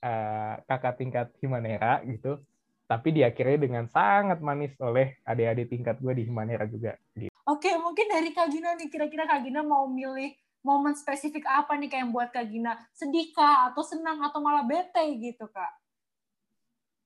[0.03, 2.43] uh, kakak tingkat Himanera gitu
[2.85, 6.93] tapi diakhiri dengan sangat manis oleh adik-adik tingkat gue di Himanera juga.
[7.17, 7.33] Gitu.
[7.45, 10.33] Oke, mungkin dari Kak Gina nih, kira-kira Kak Gina mau milih
[10.65, 14.65] momen spesifik apa nih kayak yang buat Kak Gina sedih kah, atau senang, atau malah
[14.65, 15.73] bete gitu, Kak?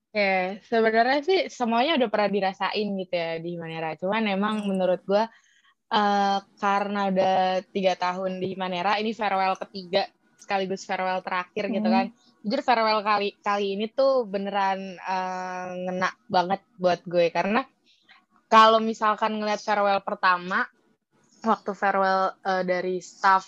[0.10, 3.94] Oke, sebenarnya sih semuanya udah pernah dirasain gitu ya di Himanera.
[4.00, 5.24] Cuman emang menurut gue,
[5.92, 7.36] uh, karena udah
[7.72, 10.08] tiga tahun di Himanera, ini farewell ketiga
[10.50, 11.78] sekaligus farewell terakhir gitu hmm.
[11.78, 12.06] gitu kan
[12.44, 17.28] jujur farewell kali kali ini tuh beneran uh, ngena banget buat gue.
[17.32, 17.64] Karena
[18.48, 20.66] kalau misalkan ngeliat farewell pertama
[21.44, 23.48] waktu farewell uh, dari staff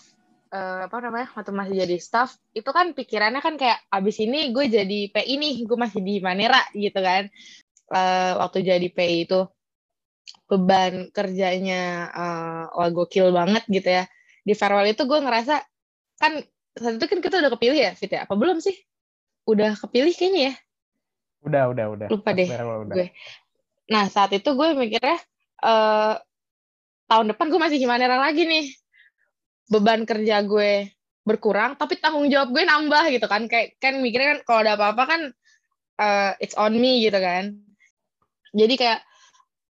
[0.52, 4.68] uh, apa namanya waktu masih jadi staff itu kan pikirannya kan kayak abis ini gue
[4.68, 7.32] jadi PI nih gue masih di Manera gitu kan.
[7.92, 9.52] Uh, waktu jadi PI itu
[10.48, 14.04] beban kerjanya uh, wah gokil banget gitu ya.
[14.44, 15.64] Di farewell itu gue ngerasa
[16.20, 16.44] kan
[16.78, 18.24] saat itu kan kita udah kepilih ya Fit ya?
[18.24, 18.76] Apa belum sih?
[19.48, 20.54] Udah kepilih kayaknya ya?
[21.44, 22.08] Udah udah udah.
[22.08, 22.48] Lupa deh.
[22.48, 22.96] Udah.
[22.96, 23.08] gue.
[23.92, 25.20] Nah saat itu gue mikirnya
[25.66, 26.16] uh,
[27.12, 28.72] tahun depan gue masih gimana lagi nih?
[29.72, 30.92] Beban kerja gue
[31.22, 33.50] berkurang tapi tanggung jawab gue nambah gitu kan.
[33.52, 35.22] Kayak kan mikirnya kan kalau ada apa-apa kan
[36.00, 37.58] uh, it's on me gitu kan.
[38.56, 39.00] Jadi kayak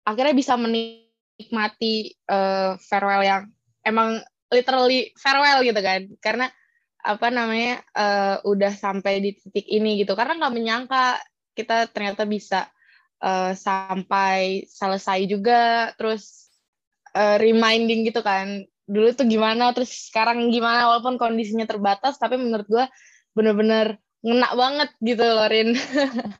[0.04, 3.42] akhirnya bisa menikmati uh, farewell yang
[3.86, 4.20] emang
[4.50, 6.10] literally farewell gitu kan.
[6.18, 6.50] Karena
[7.04, 10.12] apa namanya uh, udah sampai di titik ini gitu.
[10.14, 11.20] Karena nggak menyangka
[11.56, 12.68] kita ternyata bisa
[13.24, 15.92] uh, sampai selesai juga.
[15.96, 16.50] Terus
[17.16, 20.90] uh, reminding gitu kan dulu tuh gimana terus sekarang gimana?
[20.90, 22.84] Walaupun kondisinya terbatas tapi menurut gue
[23.34, 25.76] bener-bener ngena banget gitu loh Rin.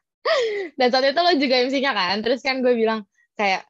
[0.79, 3.65] Dan saat itu lo juga MC-nya kan terus kan gue bilang kayak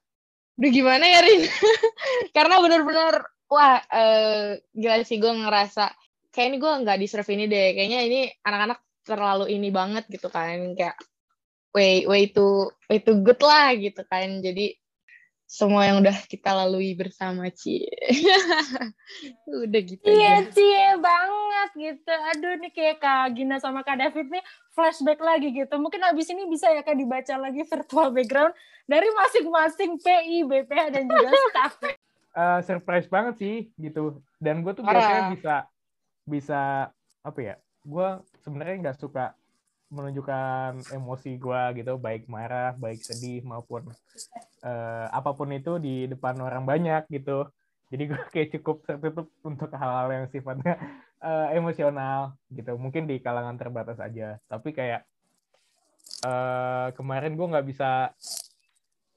[0.60, 1.48] Duh gimana ya Rin?
[2.36, 5.88] Karena bener-bener wah uh, gila sih gue ngerasa
[6.30, 7.68] kayak ini gue nggak deserve ini deh.
[7.74, 10.74] Kayaknya ini anak-anak terlalu ini banget gitu kan.
[10.78, 10.96] Kayak
[11.74, 14.42] way way to way to good lah gitu kan.
[14.42, 14.80] Jadi
[15.50, 17.82] semua yang udah kita lalui bersama Ci.
[19.66, 22.14] Udah gitu iya Cie banget gitu.
[22.30, 25.74] Aduh nih kayak Kak Gina sama Kak David nih flashback lagi gitu.
[25.82, 28.54] Mungkin abis ini bisa ya Kak dibaca lagi virtual background
[28.86, 31.74] dari masing-masing PI BPH dan juga staff.
[32.30, 34.22] Uh, surprise banget sih gitu.
[34.38, 35.66] Dan gue tuh biasanya bisa
[36.30, 36.88] bisa
[37.20, 37.54] apa ya
[37.84, 38.08] gue
[38.44, 39.34] sebenarnya nggak suka
[39.90, 43.90] menunjukkan emosi gue gitu baik marah baik sedih maupun
[44.62, 47.50] uh, apa pun itu di depan orang banyak gitu.
[47.90, 50.78] Jadi gue kayak cukup tertutup untuk hal-hal yang sifatnya
[51.18, 52.78] uh, emosional gitu.
[52.78, 54.38] Mungkin di kalangan terbatas aja.
[54.46, 55.02] Tapi kayak
[56.22, 58.14] uh, kemarin gue nggak bisa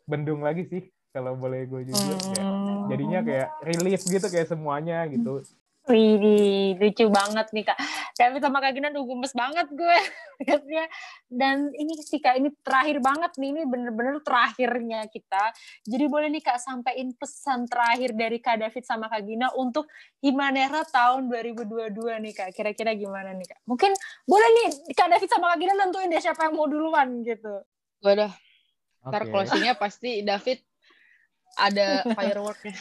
[0.10, 0.84] bendung lagi sih
[1.14, 2.18] kalau boleh gue jujur.
[2.34, 2.50] Kayak
[2.90, 5.46] jadinya kayak relief gitu kayak semuanya gitu
[5.84, 7.76] Wih, lucu banget nih kak.
[8.16, 9.98] Tapi sama Kak Gina udah gemes banget gue.
[11.28, 15.52] Dan ini sih kak, ini terakhir banget nih, ini bener-bener terakhirnya kita.
[15.84, 19.92] Jadi boleh nih kak sampaikan pesan terakhir dari Kak David sama Kak Gina untuk
[20.24, 22.50] Himanera tahun 2022 nih kak.
[22.56, 23.60] Kira-kira gimana nih kak?
[23.68, 23.92] Mungkin
[24.24, 27.60] boleh nih Kak David sama Kak Gina nentuin deh siapa yang mau duluan gitu.
[28.00, 28.32] Gue dah.
[29.04, 29.32] Ntar okay.
[29.36, 30.64] closingnya pasti David
[31.58, 32.74] ada fireworknya.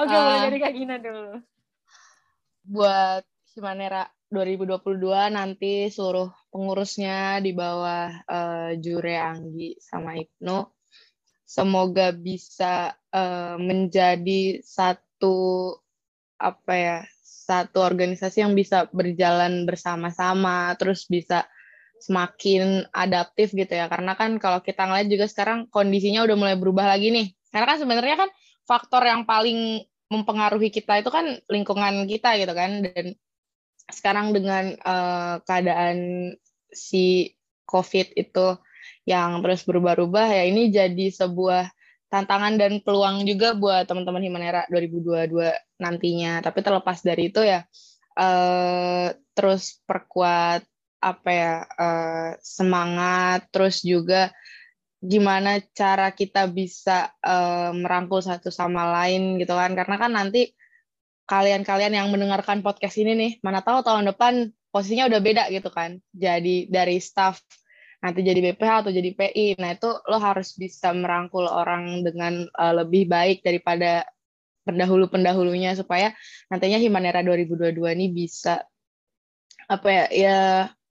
[0.00, 1.42] Oke, okay, uh, mulai dari Kak Gina dulu.
[2.66, 3.24] Buat
[3.54, 10.76] Himanera 2022 nanti seluruh pengurusnya di bawah uh, Jure Anggi sama Ibnu
[11.46, 15.78] semoga bisa uh, menjadi satu
[16.36, 21.46] apa ya satu organisasi yang bisa berjalan bersama-sama terus bisa
[22.00, 23.88] semakin adaptif gitu ya.
[23.88, 27.26] Karena kan kalau kita ngeliat juga sekarang kondisinya udah mulai berubah lagi nih.
[27.50, 28.30] Karena kan sebenarnya kan
[28.66, 32.84] faktor yang paling mempengaruhi kita itu kan lingkungan kita gitu kan.
[32.84, 33.16] Dan
[33.86, 36.30] sekarang dengan uh, keadaan
[36.70, 37.34] si
[37.66, 38.58] COVID itu
[39.06, 41.70] yang terus berubah-ubah ya ini jadi sebuah
[42.10, 46.42] tantangan dan peluang juga buat teman-teman Himanera 2022 nantinya.
[46.42, 47.66] Tapi terlepas dari itu ya
[48.18, 50.64] uh, terus perkuat
[51.06, 54.34] apa ya uh, semangat terus juga
[54.98, 59.70] gimana cara kita bisa uh, merangkul satu sama lain gitu kan.
[59.78, 60.50] Karena kan nanti
[61.30, 66.02] kalian-kalian yang mendengarkan podcast ini nih mana tahu tahun depan posisinya udah beda gitu kan.
[66.10, 67.38] Jadi dari staff
[68.02, 72.74] nanti jadi BPH atau jadi PI nah itu lo harus bisa merangkul orang dengan uh,
[72.84, 74.04] lebih baik daripada
[74.68, 76.12] pendahulu-pendahulunya supaya
[76.50, 78.66] nantinya Himanera 2022 ini bisa
[79.66, 80.38] apa ya ya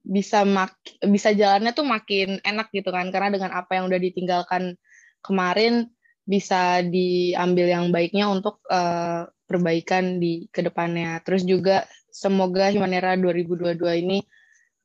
[0.06, 4.78] bisa mak bisa jalannya tuh makin enak gitu kan karena dengan apa yang udah ditinggalkan
[5.18, 5.90] kemarin
[6.26, 11.22] bisa diambil yang baiknya untuk uh, perbaikan di ke depannya.
[11.22, 14.18] Terus juga semoga Himanera 2022 ini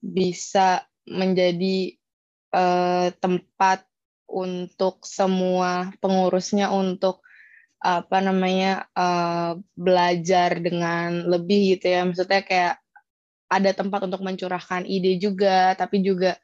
[0.02, 1.98] bisa menjadi
[2.54, 3.86] uh, tempat
[4.30, 7.26] untuk semua pengurusnya untuk
[7.82, 12.06] apa namanya uh, belajar dengan lebih gitu ya.
[12.06, 12.81] Maksudnya kayak
[13.52, 16.40] ada tempat untuk mencurahkan ide juga, tapi juga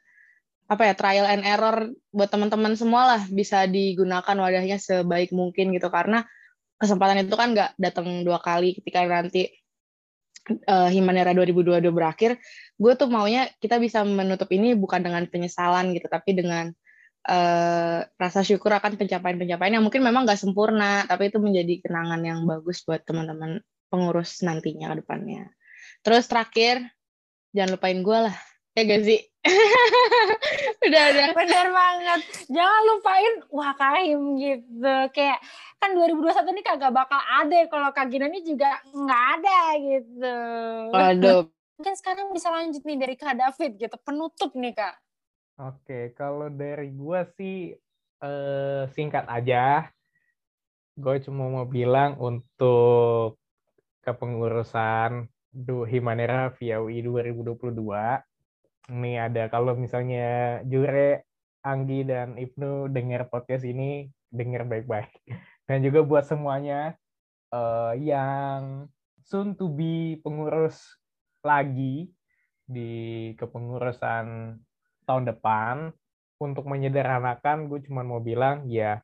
[0.68, 5.88] apa ya trial and error buat teman-teman semua lah bisa digunakan wadahnya sebaik mungkin gitu
[5.88, 6.28] karena
[6.76, 9.48] kesempatan itu kan nggak datang dua kali ketika nanti
[10.68, 12.40] uh, Himanera 2022 berakhir,
[12.76, 16.72] gue tuh maunya kita bisa menutup ini bukan dengan penyesalan gitu, tapi dengan
[17.28, 22.40] uh, rasa syukur akan pencapaian-pencapaian yang mungkin memang nggak sempurna, tapi itu menjadi kenangan yang
[22.48, 23.60] bagus buat teman-teman
[23.92, 25.52] pengurus nantinya ke depannya.
[26.04, 26.86] Terus terakhir,
[27.52, 28.36] jangan lupain gue lah.
[28.76, 29.20] Ya gak sih?
[30.86, 32.20] Udah ada benar banget.
[32.46, 34.94] Jangan lupain wah Kahim gitu.
[35.10, 35.38] Kayak
[35.82, 37.58] kan 2021 ini kagak bakal ada.
[37.66, 40.36] Kalau Kak Gina ini juga nggak ada gitu.
[40.94, 41.42] Aduh
[41.78, 43.96] mungkin sekarang bisa lanjut nih dari Kak David gitu.
[44.02, 44.94] Penutup nih Kak.
[45.62, 47.70] Oke kalau dari gue sih
[48.18, 49.86] eh, singkat aja.
[50.98, 53.38] Gue cuma mau bilang untuk
[54.02, 57.84] kepengurusan Du Himanera via UI 2022.
[58.88, 61.24] Ini ada kalau misalnya Jure,
[61.64, 65.12] Anggi dan Ibnu dengar podcast ini, dengar baik-baik.
[65.68, 66.96] Dan juga buat semuanya
[67.52, 68.88] uh, yang
[69.20, 70.80] soon to be pengurus
[71.44, 72.08] lagi
[72.64, 74.56] di kepengurusan
[75.08, 75.92] tahun depan
[76.38, 79.00] untuk menyederhanakan gue cuma mau bilang ya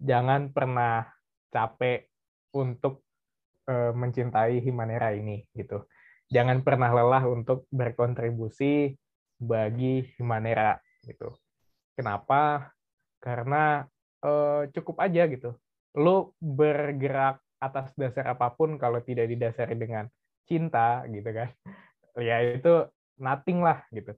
[0.00, 1.08] jangan pernah
[1.50, 2.08] capek
[2.52, 3.04] untuk
[3.70, 5.86] uh, mencintai Himanera ini gitu.
[6.30, 8.94] Jangan pernah lelah untuk berkontribusi
[9.38, 11.34] bagi Himanera gitu.
[11.94, 12.74] Kenapa?
[13.22, 13.86] Karena
[14.26, 15.54] uh, cukup aja gitu.
[15.94, 20.06] Lu bergerak atas dasar apa pun kalau tidak didasari dengan
[20.46, 21.48] cinta gitu kan.
[22.18, 22.90] Ya itu
[23.22, 24.14] nothing lah gitu.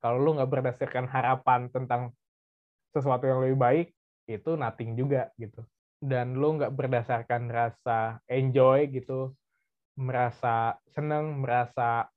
[0.00, 2.12] Kalau lu nggak berdasarkan harapan tentang
[2.92, 3.86] sesuatu yang lebih baik,
[4.28, 5.64] itu nothing juga gitu
[6.00, 9.32] dan lo nggak berdasarkan rasa enjoy gitu,
[9.98, 12.08] merasa seneng, merasa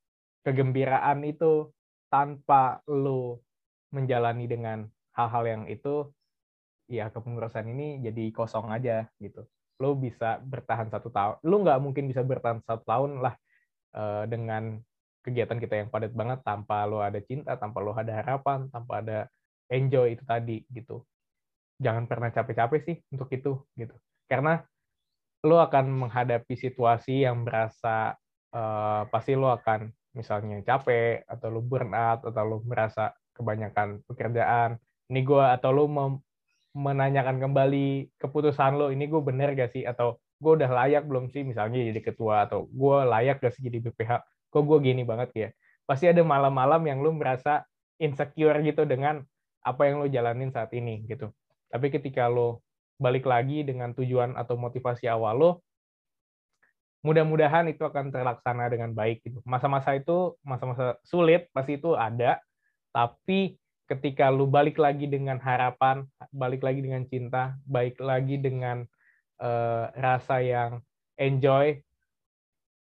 [0.41, 1.69] kegembiraan itu
[2.07, 3.43] tanpa lo
[3.93, 6.07] menjalani dengan hal-hal yang itu,
[6.87, 9.43] ya kepengurusan ini jadi kosong aja gitu.
[9.77, 13.35] Lo bisa bertahan satu tahun, lo nggak mungkin bisa bertahan satu tahun lah
[13.93, 14.81] uh, dengan
[15.21, 19.19] kegiatan kita yang padat banget tanpa lo ada cinta, tanpa lo ada harapan, tanpa ada
[19.67, 21.03] enjoy itu tadi gitu
[21.77, 23.95] jangan pernah capek-capek sih untuk itu gitu.
[24.25, 24.59] Karena
[25.45, 28.17] lo akan menghadapi situasi yang berasa
[28.51, 34.81] uh, pasti lo akan misalnya capek atau lo burn out atau lo merasa kebanyakan pekerjaan.
[35.07, 35.85] Ini gue atau lo
[36.73, 39.85] menanyakan kembali keputusan lo ini gue bener gak sih?
[39.85, 42.49] Atau gue udah layak belum sih misalnya jadi ketua?
[42.49, 45.49] Atau gue layak gak sih jadi BPH kok gue gini banget ya?
[45.85, 47.63] Pasti ada malam-malam yang lo merasa
[48.01, 49.21] insecure gitu dengan
[49.61, 51.29] apa yang lo jalanin saat ini gitu
[51.71, 52.63] tapi ketika lo
[52.97, 55.51] balik lagi dengan tujuan atau motivasi awal lo
[57.05, 62.41] mudah-mudahan itu akan terlaksana dengan baik gitu masa-masa itu masa-masa sulit pasti itu ada
[62.91, 63.55] tapi
[63.87, 66.03] ketika lu balik lagi dengan harapan,
[66.35, 68.83] balik lagi dengan cinta, balik lagi dengan
[69.39, 70.83] uh, rasa yang
[71.15, 71.79] enjoy,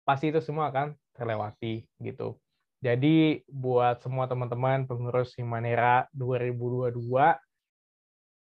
[0.04, 2.36] pasti itu semua akan terlewati gitu.
[2.80, 6.96] Jadi buat semua teman-teman pengurus Himanera 2022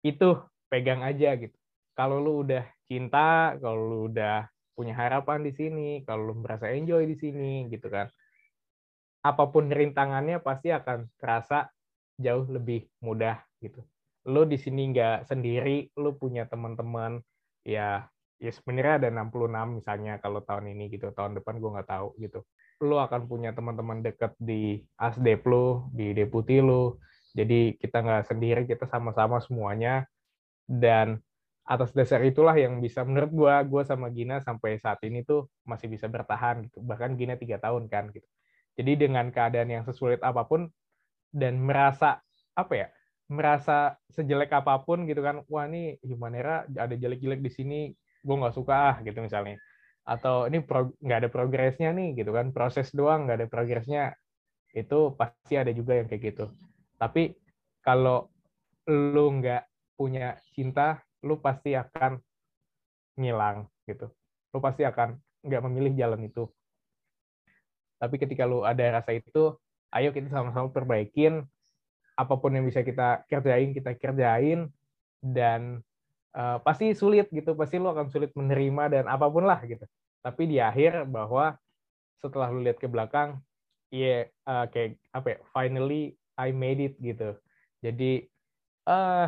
[0.05, 0.37] itu
[0.69, 1.57] pegang aja gitu.
[1.97, 4.45] Kalau lu udah cinta, kalau lu udah
[4.77, 8.05] punya harapan di sini, kalau lu merasa enjoy di sini gitu kan.
[9.25, 11.73] Apa pun rintangannya pasti akan terasa
[12.21, 13.81] jauh lebih mudah gitu.
[14.29, 17.17] Lo di sini nggak sendiri, lo punya teman-teman
[17.65, 22.07] ya ya sebenarnya ada 66 misalnya kalau tahun ini gitu, tahun depan gue nggak tahu
[22.21, 22.45] gitu.
[22.83, 26.99] Lo akan punya teman-teman dekat di ASDEP lo, di deputi lo.
[27.35, 30.07] Jadi kita nggak sendiri, kita sama-sama semuanya.
[30.65, 31.19] Dan
[31.67, 35.91] atas dasar itulah yang bisa menurut gue, gue sama Gina sampai saat ini tuh masih
[35.91, 36.79] bisa bertahan gitu.
[36.79, 38.25] Bahkan Gina tiga tahun kan gitu.
[38.79, 40.71] Jadi dengan keadaan yang sesulit apa pun,
[41.35, 42.23] dan merasa
[42.55, 42.87] apa ya
[43.27, 47.79] merasa sejelek apa pun gitu kan wah ini Himanera ada jelek-jelek di sini
[48.23, 49.59] gue nggak suka ah gitu misalnya
[50.05, 50.61] atau ini
[51.01, 54.13] nggak ada progresnya nih gitu kan proses doang nggak ada progresnya
[54.71, 56.45] itu pasti ada juga yang kayak gitu
[56.95, 57.35] tapi
[57.83, 58.29] kalau
[58.89, 59.63] lu nggak
[59.95, 62.21] punya cinta lu pasti akan
[63.17, 64.11] ngilang gitu.
[64.53, 66.45] Lu pasti akan nggak memilih jalan itu.
[67.97, 69.55] Tapi ketika lu ada rasa itu
[69.95, 71.41] ayo kita sama-sama perbaikin.
[72.15, 74.69] Apa pun yang bisa kita kerjain kita kerjain.
[75.25, 75.81] Dan
[76.37, 77.57] uh, pasti sulit gitu.
[77.57, 79.83] Pasti lo akan sulit menerima dan apa pun lah gitu.
[80.21, 81.57] Tapi di akhir bahwa
[82.21, 83.41] setelah lu lihat ke belakang
[83.93, 87.35] ya yeah, uh, kayak apa ya finally I made it gitu.
[87.79, 88.27] Jadi
[88.87, 89.27] uh,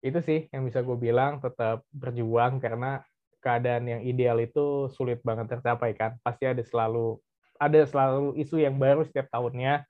[0.00, 3.04] itu sih yang bisa gue bilang tetap berjuang karena
[3.40, 6.16] keadaan yang ideal itu sulit banget tercapai kan.
[6.24, 7.20] Pasti ada selalu
[7.60, 9.84] ada selalu isu yang baru setiap tahunnya.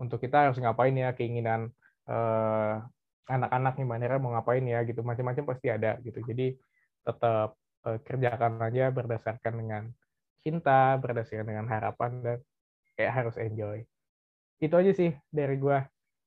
[0.00, 1.70] Untuk kita harus ngapain ya keinginan
[2.10, 2.82] uh,
[3.30, 5.04] anak-anak nih mana mau ngapain ya gitu.
[5.06, 6.18] Macam-macam pasti ada gitu.
[6.26, 6.58] Jadi
[7.06, 7.54] tetap
[7.86, 9.82] uh, kerjakan aja berdasarkan dengan
[10.42, 12.38] cinta berdasarkan dengan harapan dan
[12.98, 13.86] kayak harus enjoy
[14.62, 15.82] itu aja sih dari gua.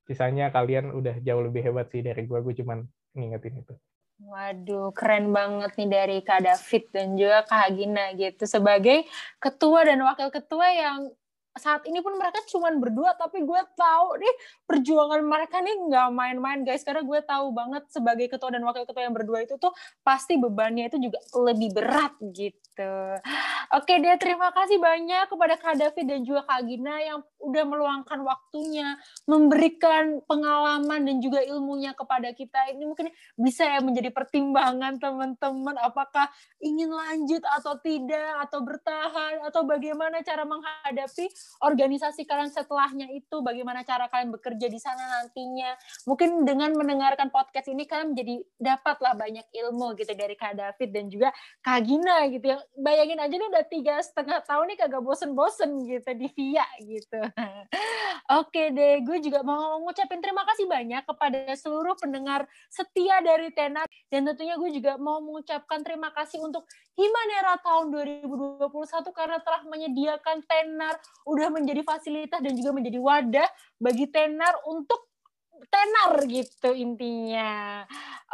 [0.05, 2.43] Sisanya kalian udah jauh lebih hebat sih dari gua.
[2.43, 2.83] Gue cuman
[3.15, 3.73] ngingetin itu.
[4.15, 8.47] Waduh, keren banget nih dari Kak David dan juga Kak Gina gitu.
[8.47, 9.03] Sebagai
[9.43, 11.11] ketua dan wakil ketua yang
[11.55, 14.33] saat ini pun mereka cuma berdua tapi gue tahu nih
[14.67, 16.87] perjuangan mereka nih nggak main-main guys.
[16.87, 20.87] Karena gue tahu banget sebagai ketua dan wakil ketua yang berdua itu tuh pasti bebannya
[20.87, 23.19] itu juga lebih berat gitu.
[23.75, 28.19] Oke deh terima kasih banyak kepada Kak David dan juga Kak Gina yang udah meluangkan
[28.25, 28.97] waktunya
[29.29, 36.25] memberikan pengalaman dan juga ilmunya kepada kita ini mungkin bisa ya menjadi pertimbangan teman-teman apakah
[36.59, 41.29] ingin lanjut atau tidak atau bertahan atau bagaimana cara menghadapi
[41.61, 45.75] organisasi kalian setelahnya itu, bagaimana cara kalian bekerja di sana nantinya.
[46.09, 51.05] Mungkin dengan mendengarkan podcast ini kalian menjadi dapatlah banyak ilmu gitu dari Kak David dan
[51.11, 51.29] juga
[51.61, 52.45] Kak Gina gitu.
[52.55, 57.19] Yang bayangin aja nih udah tiga setengah tahun nih kagak bosen-bosen gitu di VIA gitu.
[58.39, 63.85] Oke deh, gue juga mau ngucapin terima kasih banyak kepada seluruh pendengar setia dari Tenar
[64.07, 66.63] dan tentunya gue juga mau mengucapkan terima kasih untuk
[66.95, 68.71] Himanera tahun 2021
[69.11, 70.95] karena telah menyediakan Tenar
[71.27, 73.49] udah menjadi fasilitas dan juga menjadi wadah
[73.83, 75.11] bagi tenar untuk
[75.67, 77.83] tenar gitu intinya.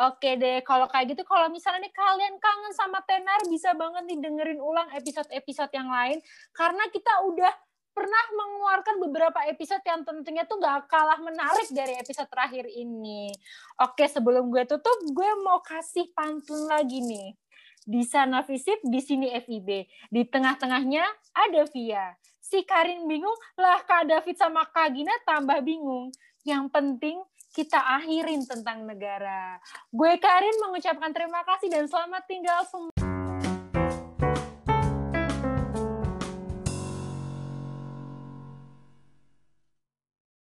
[0.10, 4.18] Oke deh, kalau kayak gitu, kalau misalnya nih kalian kangen sama tenar, bisa banget nih
[4.24, 6.18] dengerin ulang episode-episode yang lain,
[6.56, 7.54] karena kita udah
[7.92, 13.32] pernah mengeluarkan beberapa episode yang tentunya tuh gak kalah menarik dari episode terakhir ini.
[13.80, 17.36] Oke, sebelum gue tutup, gue mau kasih pantun lagi nih.
[17.82, 19.70] Di sana visip, di sini FIB.
[20.12, 22.14] Di tengah-tengahnya ada Via
[22.52, 26.12] si Karin bingung, lah Kak David sama Kak Gina tambah bingung.
[26.44, 27.18] Yang penting
[27.56, 29.56] kita akhirin tentang negara.
[29.88, 33.01] Gue Karin mengucapkan terima kasih dan selamat tinggal semua.